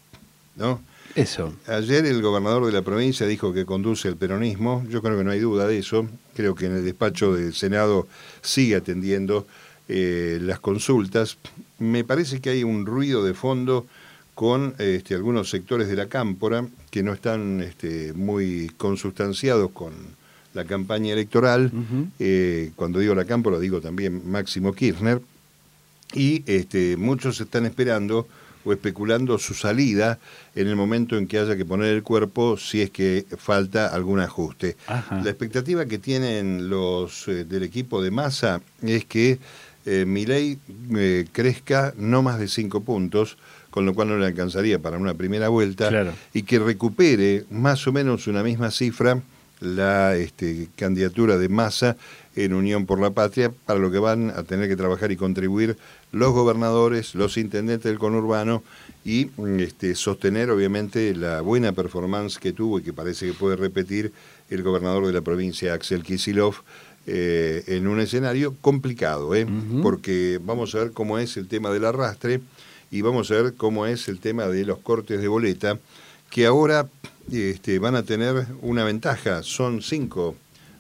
¿no? 0.57 0.81
Eso. 1.15 1.55
Ayer 1.67 2.05
el 2.07 2.21
gobernador 2.23 2.67
de 2.67 2.73
la 2.73 2.83
provincia 2.83 3.27
dijo 3.27 3.53
que 3.53 3.65
conduce 3.65 4.09
el 4.09 4.17
peronismo. 4.17 4.85
Yo 4.89 5.01
creo 5.01 5.17
que 5.17 5.25
no 5.25 5.31
hay 5.31 5.39
duda 5.39 5.67
de 5.67 5.79
eso. 5.79 6.09
Creo 6.35 6.55
que 6.55 6.67
en 6.67 6.77
el 6.77 6.85
despacho 6.85 7.35
del 7.35 7.55
Senado 7.55 8.09
sigue 8.43 8.77
atendiendo 8.77 9.47
eh, 9.89 10.39
las 10.41 10.61
consultas, 10.61 11.39
me 11.79 12.05
parece 12.05 12.41
que 12.41 12.51
hay 12.51 12.65
un 12.65 12.87
ruido 12.87 13.25
de 13.25 13.35
fondo 13.35 13.87
con 14.35 14.75
este, 14.79 15.15
algunos 15.15 15.51
sectores 15.51 15.89
de 15.89 15.97
la 15.97 16.07
cámpora 16.07 16.67
que 16.91 17.03
no 17.03 17.13
están 17.13 17.61
este, 17.61 18.13
muy 18.15 18.71
consustanciados 18.77 19.71
con 19.71 19.93
la 20.55 20.65
campaña 20.65 21.13
electoral. 21.13 21.71
Eh, 22.19 22.71
cuando 22.77 22.99
digo 22.99 23.15
la 23.15 23.25
cámpora, 23.25 23.59
digo 23.59 23.81
también 23.81 24.23
Máximo 24.31 24.73
Kirchner. 24.73 25.21
Y 26.15 26.43
este, 26.47 26.97
muchos 26.97 27.41
están 27.41 27.67
esperando 27.67 28.27
o 28.65 28.73
especulando 28.73 29.39
su 29.39 29.55
salida 29.55 30.19
en 30.55 30.69
el 30.69 30.77
momento 30.77 31.19
en 31.19 31.27
que 31.27 31.39
haya 31.39 31.57
que 31.57 31.65
poner 31.65 31.95
el 31.95 32.03
cuerpo 32.03 32.57
si 32.57 32.81
es 32.81 32.91
que 32.91 33.27
falta 33.37 33.89
algún 33.89 34.21
ajuste. 34.21 34.77
La 34.89 35.29
expectativa 35.29 35.87
que 35.87 35.99
tienen 35.99 36.69
los 36.69 37.29
eh, 37.29 37.45
del 37.45 37.63
equipo 37.63 38.03
de 38.03 38.11
masa 38.11 38.63
es 38.83 39.05
que 39.05 39.39
eh, 39.87 40.05
mi 40.07 40.25
ley 40.25 40.59
eh, 40.97 41.27
crezca 41.33 41.93
no 41.97 42.23
más 42.23 42.39
de 42.39 42.49
cinco 42.49 42.81
puntos, 42.83 43.37
con 43.71 43.85
lo 43.85 43.95
cual 43.95 44.09
no 44.09 44.19
le 44.19 44.27
alcanzaría 44.27 44.79
para 44.79 44.99
una 44.99 45.15
primera 45.15 45.49
vuelta, 45.49 46.15
y 46.33 46.45
que 46.45 46.59
recupere 46.59 47.45
más 47.51 47.87
o 47.87 47.93
menos 47.93 48.27
una 48.27 48.43
misma 48.43 48.71
cifra 48.71 49.21
la 49.61 50.17
este, 50.17 50.69
candidatura 50.77 51.39
de 51.39 51.49
masa 51.49 51.97
en 52.37 52.55
Unión 52.55 52.87
por 52.87 53.01
la 53.01 53.11
Patria, 53.11 53.53
para 53.65 53.79
lo 53.79 53.91
que 53.91 53.99
van 53.99 54.31
a 54.31 54.43
tener 54.43 54.69
que 54.69 54.77
trabajar 54.77 55.13
y 55.13 55.17
contribuir 55.17 55.77
los 56.13 56.33
gobernadores, 56.33 57.15
los 57.15 57.37
intendentes 57.37 57.85
del 57.85 57.99
conurbano 57.99 58.63
y 59.05 59.31
este, 59.59 59.95
sostener 59.95 60.51
obviamente 60.51 61.15
la 61.15 61.41
buena 61.41 61.73
performance 61.73 62.39
que 62.39 62.53
tuvo 62.53 62.79
y 62.79 62.83
que 62.83 62.93
parece 62.93 63.27
que 63.27 63.35
puede 63.35 63.57
repetir 63.57 64.13
el 64.51 64.63
gobernador 64.63 65.07
de 65.07 65.13
la 65.13 65.21
provincia, 65.21 65.75
Axel 65.75 66.03
Kisilov, 66.03 66.57
eh, 67.07 67.65
en 67.67 67.87
un 67.87 68.01
escenario 68.01 68.55
complicado, 68.61 69.35
¿eh? 69.35 69.47
porque 69.83 70.41
vamos 70.43 70.75
a 70.75 70.79
ver 70.79 70.93
cómo 70.93 71.19
es 71.19 71.37
el 71.37 71.49
tema 71.49 71.71
del 71.71 71.85
arrastre 71.85 72.41
y 72.91 73.03
vamos 73.03 73.31
a 73.31 73.35
ver 73.35 73.55
cómo 73.55 73.87
es 73.87 74.09
el 74.09 74.21
tema 74.21 74.47
de 74.47 74.65
los 74.65 74.79
cortes 74.79 75.21
de 75.21 75.29
boleta, 75.29 75.79
que 76.31 76.47
ahora 76.47 76.89
este, 77.31 77.79
van 77.79 77.95
a 77.95 78.05
tener 78.05 78.47
una 78.63 78.85
ventaja, 78.85 79.43
son 79.43 79.83
cinco 79.83 80.35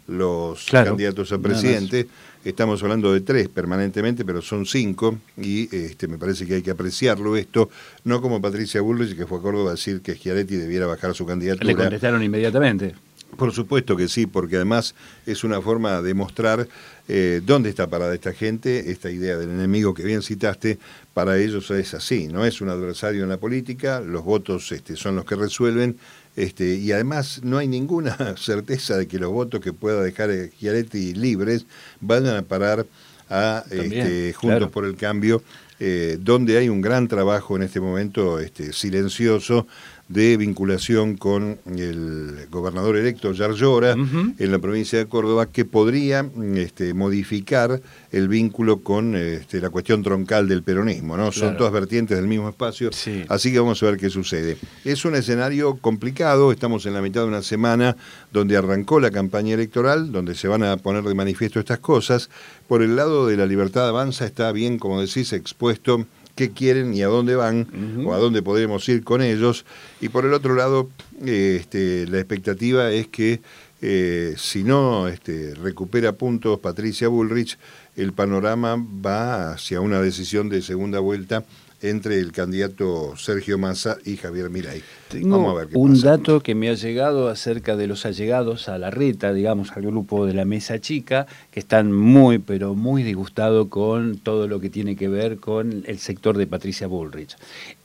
los 0.06 0.66
candidatos 0.70 1.32
a 1.32 1.38
presidente, 1.38 2.06
estamos 2.44 2.82
hablando 2.82 3.12
de 3.12 3.20
tres 3.20 3.48
permanentemente, 3.48 4.24
pero 4.24 4.42
son 4.42 4.66
cinco, 4.66 5.18
y 5.36 5.74
este, 5.74 6.08
me 6.08 6.18
parece 6.18 6.46
que 6.46 6.54
hay 6.54 6.62
que 6.62 6.70
apreciarlo 6.70 7.36
esto, 7.36 7.70
no 8.04 8.20
como 8.20 8.40
Patricia 8.40 8.80
Bullrich, 8.80 9.16
que 9.16 9.26
fue 9.26 9.38
a 9.38 9.42
Córdoba 9.42 9.70
a 9.70 9.74
decir 9.74 10.00
que 10.00 10.14
Schiaretti 10.14 10.56
debiera 10.56 10.86
bajar 10.86 11.14
su 11.14 11.26
candidatura. 11.26 11.66
Le 11.66 11.74
contestaron 11.74 12.22
inmediatamente. 12.22 12.94
Por 13.36 13.52
supuesto 13.52 13.96
que 13.96 14.08
sí, 14.08 14.26
porque 14.26 14.56
además 14.56 14.94
es 15.26 15.44
una 15.44 15.60
forma 15.60 16.00
de 16.02 16.14
mostrar 16.14 16.68
eh, 17.08 17.40
dónde 17.44 17.68
está 17.68 17.88
parada 17.88 18.14
esta 18.14 18.32
gente, 18.32 18.92
esta 18.92 19.10
idea 19.10 19.36
del 19.36 19.50
enemigo 19.50 19.92
que 19.92 20.04
bien 20.04 20.22
citaste, 20.22 20.78
para 21.12 21.38
ellos 21.38 21.70
es 21.70 21.94
así, 21.94 22.28
no 22.28 22.44
es 22.44 22.60
un 22.60 22.68
adversario 22.68 23.24
en 23.24 23.28
la 23.28 23.36
política, 23.36 24.00
los 24.00 24.24
votos 24.24 24.70
este, 24.72 24.96
son 24.96 25.16
los 25.16 25.24
que 25.24 25.34
resuelven, 25.34 25.98
este, 26.36 26.74
y 26.74 26.92
además 26.92 27.40
no 27.42 27.58
hay 27.58 27.68
ninguna 27.68 28.16
certeza 28.36 28.96
de 28.96 29.06
que 29.06 29.18
los 29.18 29.32
votos 29.32 29.60
que 29.60 29.72
pueda 29.72 30.02
dejar 30.02 30.30
Chiaretti 30.58 31.14
libres 31.14 31.66
vayan 32.00 32.36
a 32.36 32.42
parar 32.42 32.86
a 33.30 33.64
este, 33.70 34.32
Juntos 34.32 34.70
por 34.70 34.84
el 34.84 34.96
Cambio, 34.96 35.42
eh, 35.80 36.18
donde 36.20 36.56
hay 36.56 36.68
un 36.68 36.80
gran 36.80 37.08
trabajo 37.08 37.56
en 37.56 37.62
este 37.62 37.80
momento 37.80 38.38
este, 38.38 38.72
silencioso 38.72 39.66
de 40.08 40.36
vinculación 40.36 41.16
con 41.16 41.58
el 41.66 42.46
gobernador 42.50 42.96
electo 42.96 43.32
Yarlora 43.32 43.92
en 43.92 44.52
la 44.52 44.58
provincia 44.58 44.98
de 44.98 45.06
Córdoba 45.06 45.46
que 45.46 45.64
podría 45.64 46.28
este, 46.56 46.92
modificar 46.92 47.80
el 48.12 48.28
vínculo 48.28 48.80
con 48.80 49.16
este, 49.16 49.60
la 49.60 49.70
cuestión 49.70 50.02
troncal 50.02 50.46
del 50.46 50.62
peronismo, 50.62 51.16
¿no? 51.16 51.32
Son 51.32 51.56
todas 51.56 51.72
vertientes 51.72 52.16
del 52.18 52.26
mismo 52.26 52.48
espacio, 52.50 52.90
así 53.28 53.52
que 53.52 53.58
vamos 53.58 53.82
a 53.82 53.86
ver 53.86 53.96
qué 53.96 54.10
sucede. 54.10 54.58
Es 54.84 55.04
un 55.04 55.14
escenario 55.14 55.76
complicado, 55.76 56.52
estamos 56.52 56.84
en 56.84 56.94
la 56.94 57.02
mitad 57.02 57.22
de 57.22 57.28
una 57.28 57.42
semana 57.42 57.96
donde 58.30 58.56
arrancó 58.56 59.00
la 59.00 59.10
campaña 59.10 59.54
electoral, 59.54 60.12
donde 60.12 60.34
se 60.34 60.48
van 60.48 60.64
a 60.64 60.76
poner 60.76 61.04
de 61.04 61.14
manifiesto 61.14 61.60
estas 61.60 61.78
cosas. 61.78 62.28
Por 62.68 62.82
el 62.82 62.94
lado 62.94 63.26
de 63.26 63.36
la 63.36 63.46
libertad 63.46 63.88
avanza 63.88 64.26
está 64.26 64.52
bien, 64.52 64.78
como 64.78 65.00
decís, 65.00 65.32
expuesto 65.32 66.06
qué 66.34 66.50
quieren 66.50 66.94
y 66.94 67.02
a 67.02 67.06
dónde 67.06 67.36
van 67.36 68.02
o 68.04 68.12
a 68.12 68.18
dónde 68.18 68.42
podemos 68.42 68.88
ir 68.88 69.04
con 69.04 69.22
ellos. 69.22 69.64
Y 70.00 70.08
por 70.08 70.24
el 70.24 70.32
otro 70.32 70.54
lado, 70.54 70.90
este, 71.24 72.06
la 72.06 72.18
expectativa 72.18 72.90
es 72.90 73.08
que 73.08 73.40
eh, 73.80 74.34
si 74.38 74.64
no 74.64 75.08
este, 75.08 75.54
recupera 75.54 76.12
puntos 76.12 76.58
Patricia 76.58 77.08
Bullrich, 77.08 77.58
el 77.96 78.12
panorama 78.12 78.76
va 78.76 79.52
hacia 79.52 79.80
una 79.80 80.00
decisión 80.00 80.48
de 80.48 80.62
segunda 80.62 81.00
vuelta 81.00 81.44
entre 81.84 82.18
el 82.18 82.32
candidato 82.32 83.14
Sergio 83.16 83.58
Massa 83.58 83.98
y 84.06 84.16
Javier 84.16 84.48
Milei. 84.48 84.82
Tengo 85.10 85.54
un 85.74 86.00
dato 86.00 86.40
que 86.40 86.54
me 86.54 86.70
ha 86.70 86.74
llegado 86.74 87.28
acerca 87.28 87.76
de 87.76 87.86
los 87.86 88.06
allegados 88.06 88.70
a 88.70 88.78
la 88.78 88.90
reta, 88.90 89.34
digamos, 89.34 89.70
al 89.72 89.82
grupo 89.82 90.24
de 90.24 90.32
la 90.32 90.46
mesa 90.46 90.80
chica, 90.80 91.26
que 91.50 91.60
están 91.60 91.92
muy, 91.92 92.38
pero 92.38 92.74
muy 92.74 93.02
disgustados 93.02 93.68
con 93.68 94.16
todo 94.16 94.48
lo 94.48 94.60
que 94.60 94.70
tiene 94.70 94.96
que 94.96 95.08
ver 95.08 95.36
con 95.36 95.84
el 95.86 95.98
sector 95.98 96.38
de 96.38 96.46
Patricia 96.46 96.86
Bullrich. 96.86 97.36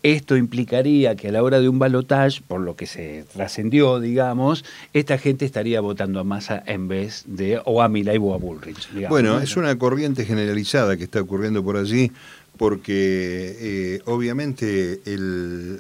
Esto 0.02 0.38
implicaría 0.38 1.16
que 1.16 1.28
a 1.28 1.32
la 1.34 1.44
hora 1.44 1.60
de 1.60 1.68
un 1.68 1.78
balotaje, 1.78 2.42
por 2.48 2.62
lo 2.62 2.78
que 2.78 2.88
se 2.88 3.26
trascendió, 3.34 4.00
digamos, 4.00 4.64
esta 4.94 5.18
gente 5.18 5.44
estaría 5.44 5.82
votando 5.82 6.22
a 6.22 6.24
Massa 6.24 6.64
en 6.66 6.88
vez 6.88 7.24
de 7.28 7.62
o 7.66 7.82
a 7.82 7.90
Milei 7.90 8.18
o 8.18 8.34
a 8.34 8.38
Bullrich. 8.38 9.10
bueno, 9.10 9.40
es 9.42 9.58
una 9.58 9.78
corriente 9.78 10.24
generalizada 10.26 10.96
que 10.96 11.04
está 11.04 11.22
ocurriendo 11.22 11.64
por 11.64 11.76
allí 11.76 12.12
porque 12.60 13.56
eh, 13.58 14.02
obviamente 14.04 15.00
el, 15.06 15.80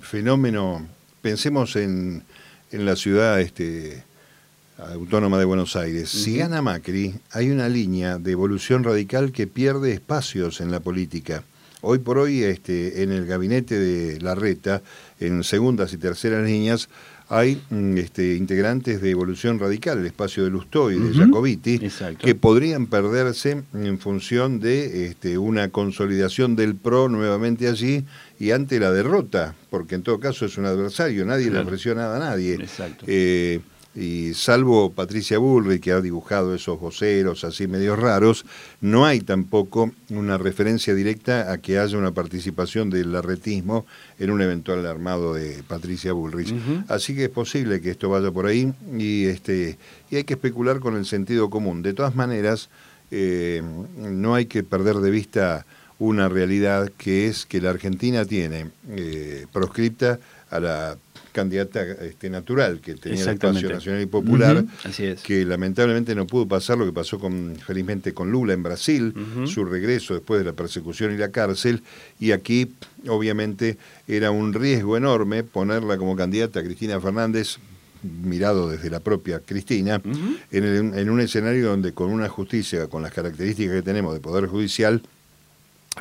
fenómeno, 0.00 0.86
pensemos 1.20 1.74
en, 1.74 2.22
en 2.70 2.86
la 2.86 2.94
ciudad 2.94 3.40
este, 3.40 4.04
autónoma 4.78 5.40
de 5.40 5.44
Buenos 5.44 5.74
Aires, 5.74 6.08
si 6.08 6.36
gana 6.36 6.62
Macri, 6.62 7.16
hay 7.32 7.50
una 7.50 7.68
línea 7.68 8.18
de 8.18 8.30
evolución 8.30 8.84
radical 8.84 9.32
que 9.32 9.48
pierde 9.48 9.92
espacios 9.92 10.60
en 10.60 10.70
la 10.70 10.78
política. 10.78 11.42
Hoy 11.80 11.98
por 11.98 12.16
hoy, 12.18 12.44
este, 12.44 13.02
en 13.02 13.10
el 13.10 13.26
gabinete 13.26 13.76
de 13.76 14.20
Larreta, 14.20 14.82
en 15.18 15.42
segundas 15.42 15.92
y 15.92 15.96
terceras 15.96 16.46
líneas, 16.46 16.88
hay 17.32 17.62
mm, 17.70 17.96
este, 17.96 18.34
integrantes 18.34 19.00
de 19.00 19.08
Evolución 19.08 19.58
Radical, 19.58 19.98
el 19.98 20.06
espacio 20.06 20.44
de 20.44 20.50
Lustó 20.50 20.90
y 20.90 20.98
de 20.98 21.14
Jacobiti, 21.14 21.80
que 22.18 22.34
podrían 22.34 22.86
perderse 22.86 23.62
en 23.72 23.98
función 23.98 24.60
de 24.60 25.06
este, 25.06 25.38
una 25.38 25.68
consolidación 25.70 26.56
del 26.56 26.74
PRO 26.74 27.08
nuevamente 27.08 27.68
allí 27.68 28.04
y 28.38 28.50
ante 28.50 28.78
la 28.78 28.90
derrota, 28.92 29.54
porque 29.70 29.94
en 29.94 30.02
todo 30.02 30.20
caso 30.20 30.44
es 30.44 30.58
un 30.58 30.66
adversario, 30.66 31.24
nadie 31.24 31.50
le 31.50 31.64
presiona 31.64 32.14
a 32.14 32.18
nadie. 32.18 32.56
Exacto. 32.56 33.06
Eh, 33.08 33.60
y 33.94 34.32
salvo 34.34 34.90
Patricia 34.90 35.38
Bullrich, 35.38 35.82
que 35.82 35.92
ha 35.92 36.00
dibujado 36.00 36.54
esos 36.54 36.80
voceros 36.80 37.44
así 37.44 37.66
medios 37.66 37.98
raros, 37.98 38.46
no 38.80 39.04
hay 39.04 39.20
tampoco 39.20 39.92
una 40.08 40.38
referencia 40.38 40.94
directa 40.94 41.52
a 41.52 41.58
que 41.58 41.78
haya 41.78 41.98
una 41.98 42.12
participación 42.12 42.88
del 42.88 43.14
arretismo 43.14 43.84
en 44.18 44.30
un 44.30 44.40
eventual 44.40 44.86
armado 44.86 45.34
de 45.34 45.62
Patricia 45.66 46.12
Bullrich. 46.12 46.54
Así 46.88 47.14
que 47.14 47.24
es 47.24 47.30
posible 47.30 47.80
que 47.80 47.90
esto 47.90 48.08
vaya 48.08 48.30
por 48.30 48.46
ahí 48.46 48.72
y, 48.96 49.26
este, 49.26 49.78
y 50.10 50.16
hay 50.16 50.24
que 50.24 50.34
especular 50.34 50.80
con 50.80 50.96
el 50.96 51.04
sentido 51.04 51.50
común. 51.50 51.82
De 51.82 51.92
todas 51.92 52.14
maneras, 52.14 52.70
eh, 53.10 53.62
no 53.96 54.34
hay 54.34 54.46
que 54.46 54.62
perder 54.62 54.96
de 54.96 55.10
vista 55.10 55.66
una 55.98 56.28
realidad 56.28 56.90
que 56.96 57.28
es 57.28 57.46
que 57.46 57.60
la 57.60 57.70
Argentina 57.70 58.24
tiene 58.24 58.70
eh, 58.90 59.46
proscripta 59.52 60.18
a 60.50 60.60
la 60.60 60.96
candidata 61.32 61.82
este, 61.82 62.30
natural 62.30 62.80
que 62.80 62.94
tenía 62.94 63.22
el 63.24 63.30
espacio 63.30 63.68
nacional 63.70 64.02
y 64.02 64.06
popular, 64.06 64.64
que 65.24 65.44
lamentablemente 65.44 66.14
no 66.14 66.26
pudo 66.26 66.46
pasar 66.46 66.78
lo 66.78 66.84
que 66.84 66.92
pasó 66.92 67.18
con, 67.18 67.56
felizmente 67.56 68.14
con 68.14 68.30
Lula 68.30 68.52
en 68.52 68.62
Brasil, 68.62 69.14
su 69.46 69.64
regreso 69.64 70.14
después 70.14 70.40
de 70.40 70.44
la 70.44 70.52
persecución 70.52 71.12
y 71.12 71.16
la 71.16 71.30
cárcel, 71.30 71.82
y 72.20 72.32
aquí 72.32 72.72
obviamente 73.08 73.78
era 74.06 74.30
un 74.30 74.52
riesgo 74.52 74.96
enorme 74.96 75.42
ponerla 75.42 75.96
como 75.96 76.14
candidata 76.14 76.60
a 76.60 76.62
Cristina 76.62 77.00
Fernández 77.00 77.58
mirado 78.02 78.68
desde 78.68 78.90
la 78.90 79.00
propia 79.00 79.40
Cristina, 79.40 80.00
en, 80.50 80.94
en 80.94 81.10
un 81.10 81.20
escenario 81.20 81.68
donde 81.68 81.92
con 81.92 82.10
una 82.10 82.28
justicia, 82.28 82.88
con 82.88 83.02
las 83.02 83.12
características 83.12 83.76
que 83.76 83.82
tenemos 83.82 84.12
de 84.14 84.20
Poder 84.20 84.46
Judicial, 84.46 85.02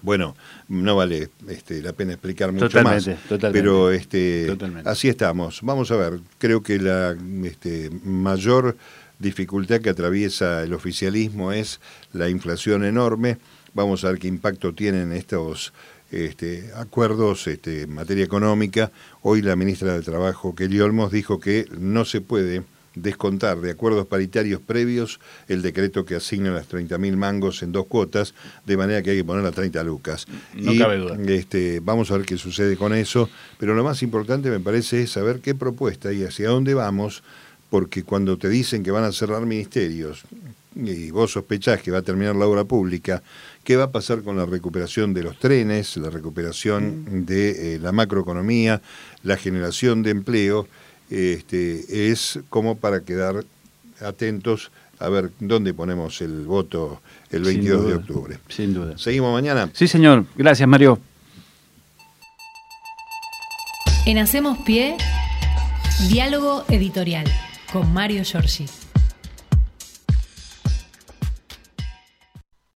bueno, 0.01 0.35
no 0.67 0.95
vale 0.95 1.29
este, 1.47 1.81
la 1.81 1.93
pena 1.93 2.13
explicar 2.13 2.51
mucho 2.51 2.81
más, 2.83 3.09
pero 3.51 3.91
este, 3.91 4.57
así 4.85 5.09
estamos. 5.09 5.59
Vamos 5.61 5.91
a 5.91 5.95
ver, 5.95 6.19
creo 6.37 6.63
que 6.63 6.79
la 6.79 7.15
este, 7.43 7.89
mayor 8.03 8.77
dificultad 9.19 9.81
que 9.81 9.89
atraviesa 9.89 10.63
el 10.63 10.73
oficialismo 10.73 11.51
es 11.51 11.79
la 12.13 12.29
inflación 12.29 12.83
enorme. 12.83 13.37
Vamos 13.73 14.03
a 14.03 14.09
ver 14.09 14.19
qué 14.19 14.27
impacto 14.27 14.73
tienen 14.73 15.11
estos 15.11 15.73
este, 16.11 16.71
acuerdos 16.75 17.47
este, 17.47 17.83
en 17.83 17.93
materia 17.93 18.25
económica. 18.25 18.91
Hoy 19.21 19.41
la 19.41 19.55
ministra 19.55 19.93
de 19.93 20.01
Trabajo, 20.01 20.55
Kelly 20.55 20.79
Olmos, 20.79 21.11
dijo 21.11 21.39
que 21.39 21.67
no 21.77 22.05
se 22.05 22.21
puede 22.21 22.63
descontar 22.95 23.59
de 23.61 23.71
acuerdos 23.71 24.05
paritarios 24.07 24.61
previos 24.61 25.19
el 25.47 25.61
decreto 25.61 26.05
que 26.05 26.15
asigna 26.15 26.51
las 26.51 26.69
30.000 26.69 27.15
mangos 27.15 27.63
en 27.63 27.71
dos 27.71 27.85
cuotas, 27.87 28.33
de 28.65 28.77
manera 28.77 29.01
que 29.01 29.11
hay 29.11 29.17
que 29.17 29.23
poner 29.23 29.43
las 29.43 29.55
30 29.55 29.83
lucas. 29.83 30.27
No 30.55 30.77
cabe 30.77 30.97
duda. 30.97 31.17
Este, 31.27 31.79
vamos 31.79 32.11
a 32.11 32.17
ver 32.17 32.25
qué 32.25 32.37
sucede 32.37 32.75
con 32.75 32.93
eso, 32.93 33.29
pero 33.57 33.73
lo 33.73 33.83
más 33.83 34.03
importante 34.03 34.49
me 34.49 34.59
parece 34.59 35.03
es 35.03 35.11
saber 35.11 35.39
qué 35.39 35.55
propuesta 35.55 36.11
y 36.11 36.23
hacia 36.23 36.49
dónde 36.49 36.73
vamos, 36.73 37.23
porque 37.69 38.03
cuando 38.03 38.37
te 38.37 38.49
dicen 38.49 38.83
que 38.83 38.91
van 38.91 39.05
a 39.05 39.11
cerrar 39.11 39.45
ministerios 39.45 40.25
y 40.75 41.11
vos 41.11 41.31
sospechás 41.31 41.81
que 41.81 41.91
va 41.91 41.99
a 41.99 42.01
terminar 42.01 42.35
la 42.35 42.47
obra 42.47 42.63
pública, 42.63 43.23
¿qué 43.63 43.75
va 43.75 43.85
a 43.85 43.91
pasar 43.91 44.23
con 44.23 44.37
la 44.37 44.45
recuperación 44.45 45.13
de 45.13 45.23
los 45.23 45.37
trenes, 45.37 45.97
la 45.97 46.09
recuperación 46.09 47.05
mm. 47.05 47.25
de 47.25 47.75
eh, 47.75 47.79
la 47.79 47.91
macroeconomía, 47.91 48.81
la 49.23 49.37
generación 49.37 50.03
de 50.03 50.11
empleo? 50.11 50.67
Este, 51.11 52.09
es 52.11 52.39
como 52.49 52.77
para 52.77 53.01
quedar 53.01 53.43
atentos 53.99 54.71
a 54.99 55.09
ver 55.09 55.31
dónde 55.39 55.73
ponemos 55.73 56.21
el 56.21 56.45
voto 56.45 57.01
el 57.29 57.43
22 57.43 57.87
de 57.87 57.93
octubre. 57.95 58.39
Sin 58.47 58.73
duda. 58.73 58.97
¿Seguimos 58.97 59.33
mañana? 59.33 59.69
Sí, 59.73 59.87
señor. 59.87 60.25
Gracias, 60.35 60.67
Mario. 60.67 60.99
En 64.05 64.17
Hacemos 64.17 64.57
Pie, 64.59 64.97
diálogo 66.09 66.65
editorial 66.69 67.25
con 67.71 67.93
Mario 67.93 68.23
Giorgi. 68.23 68.65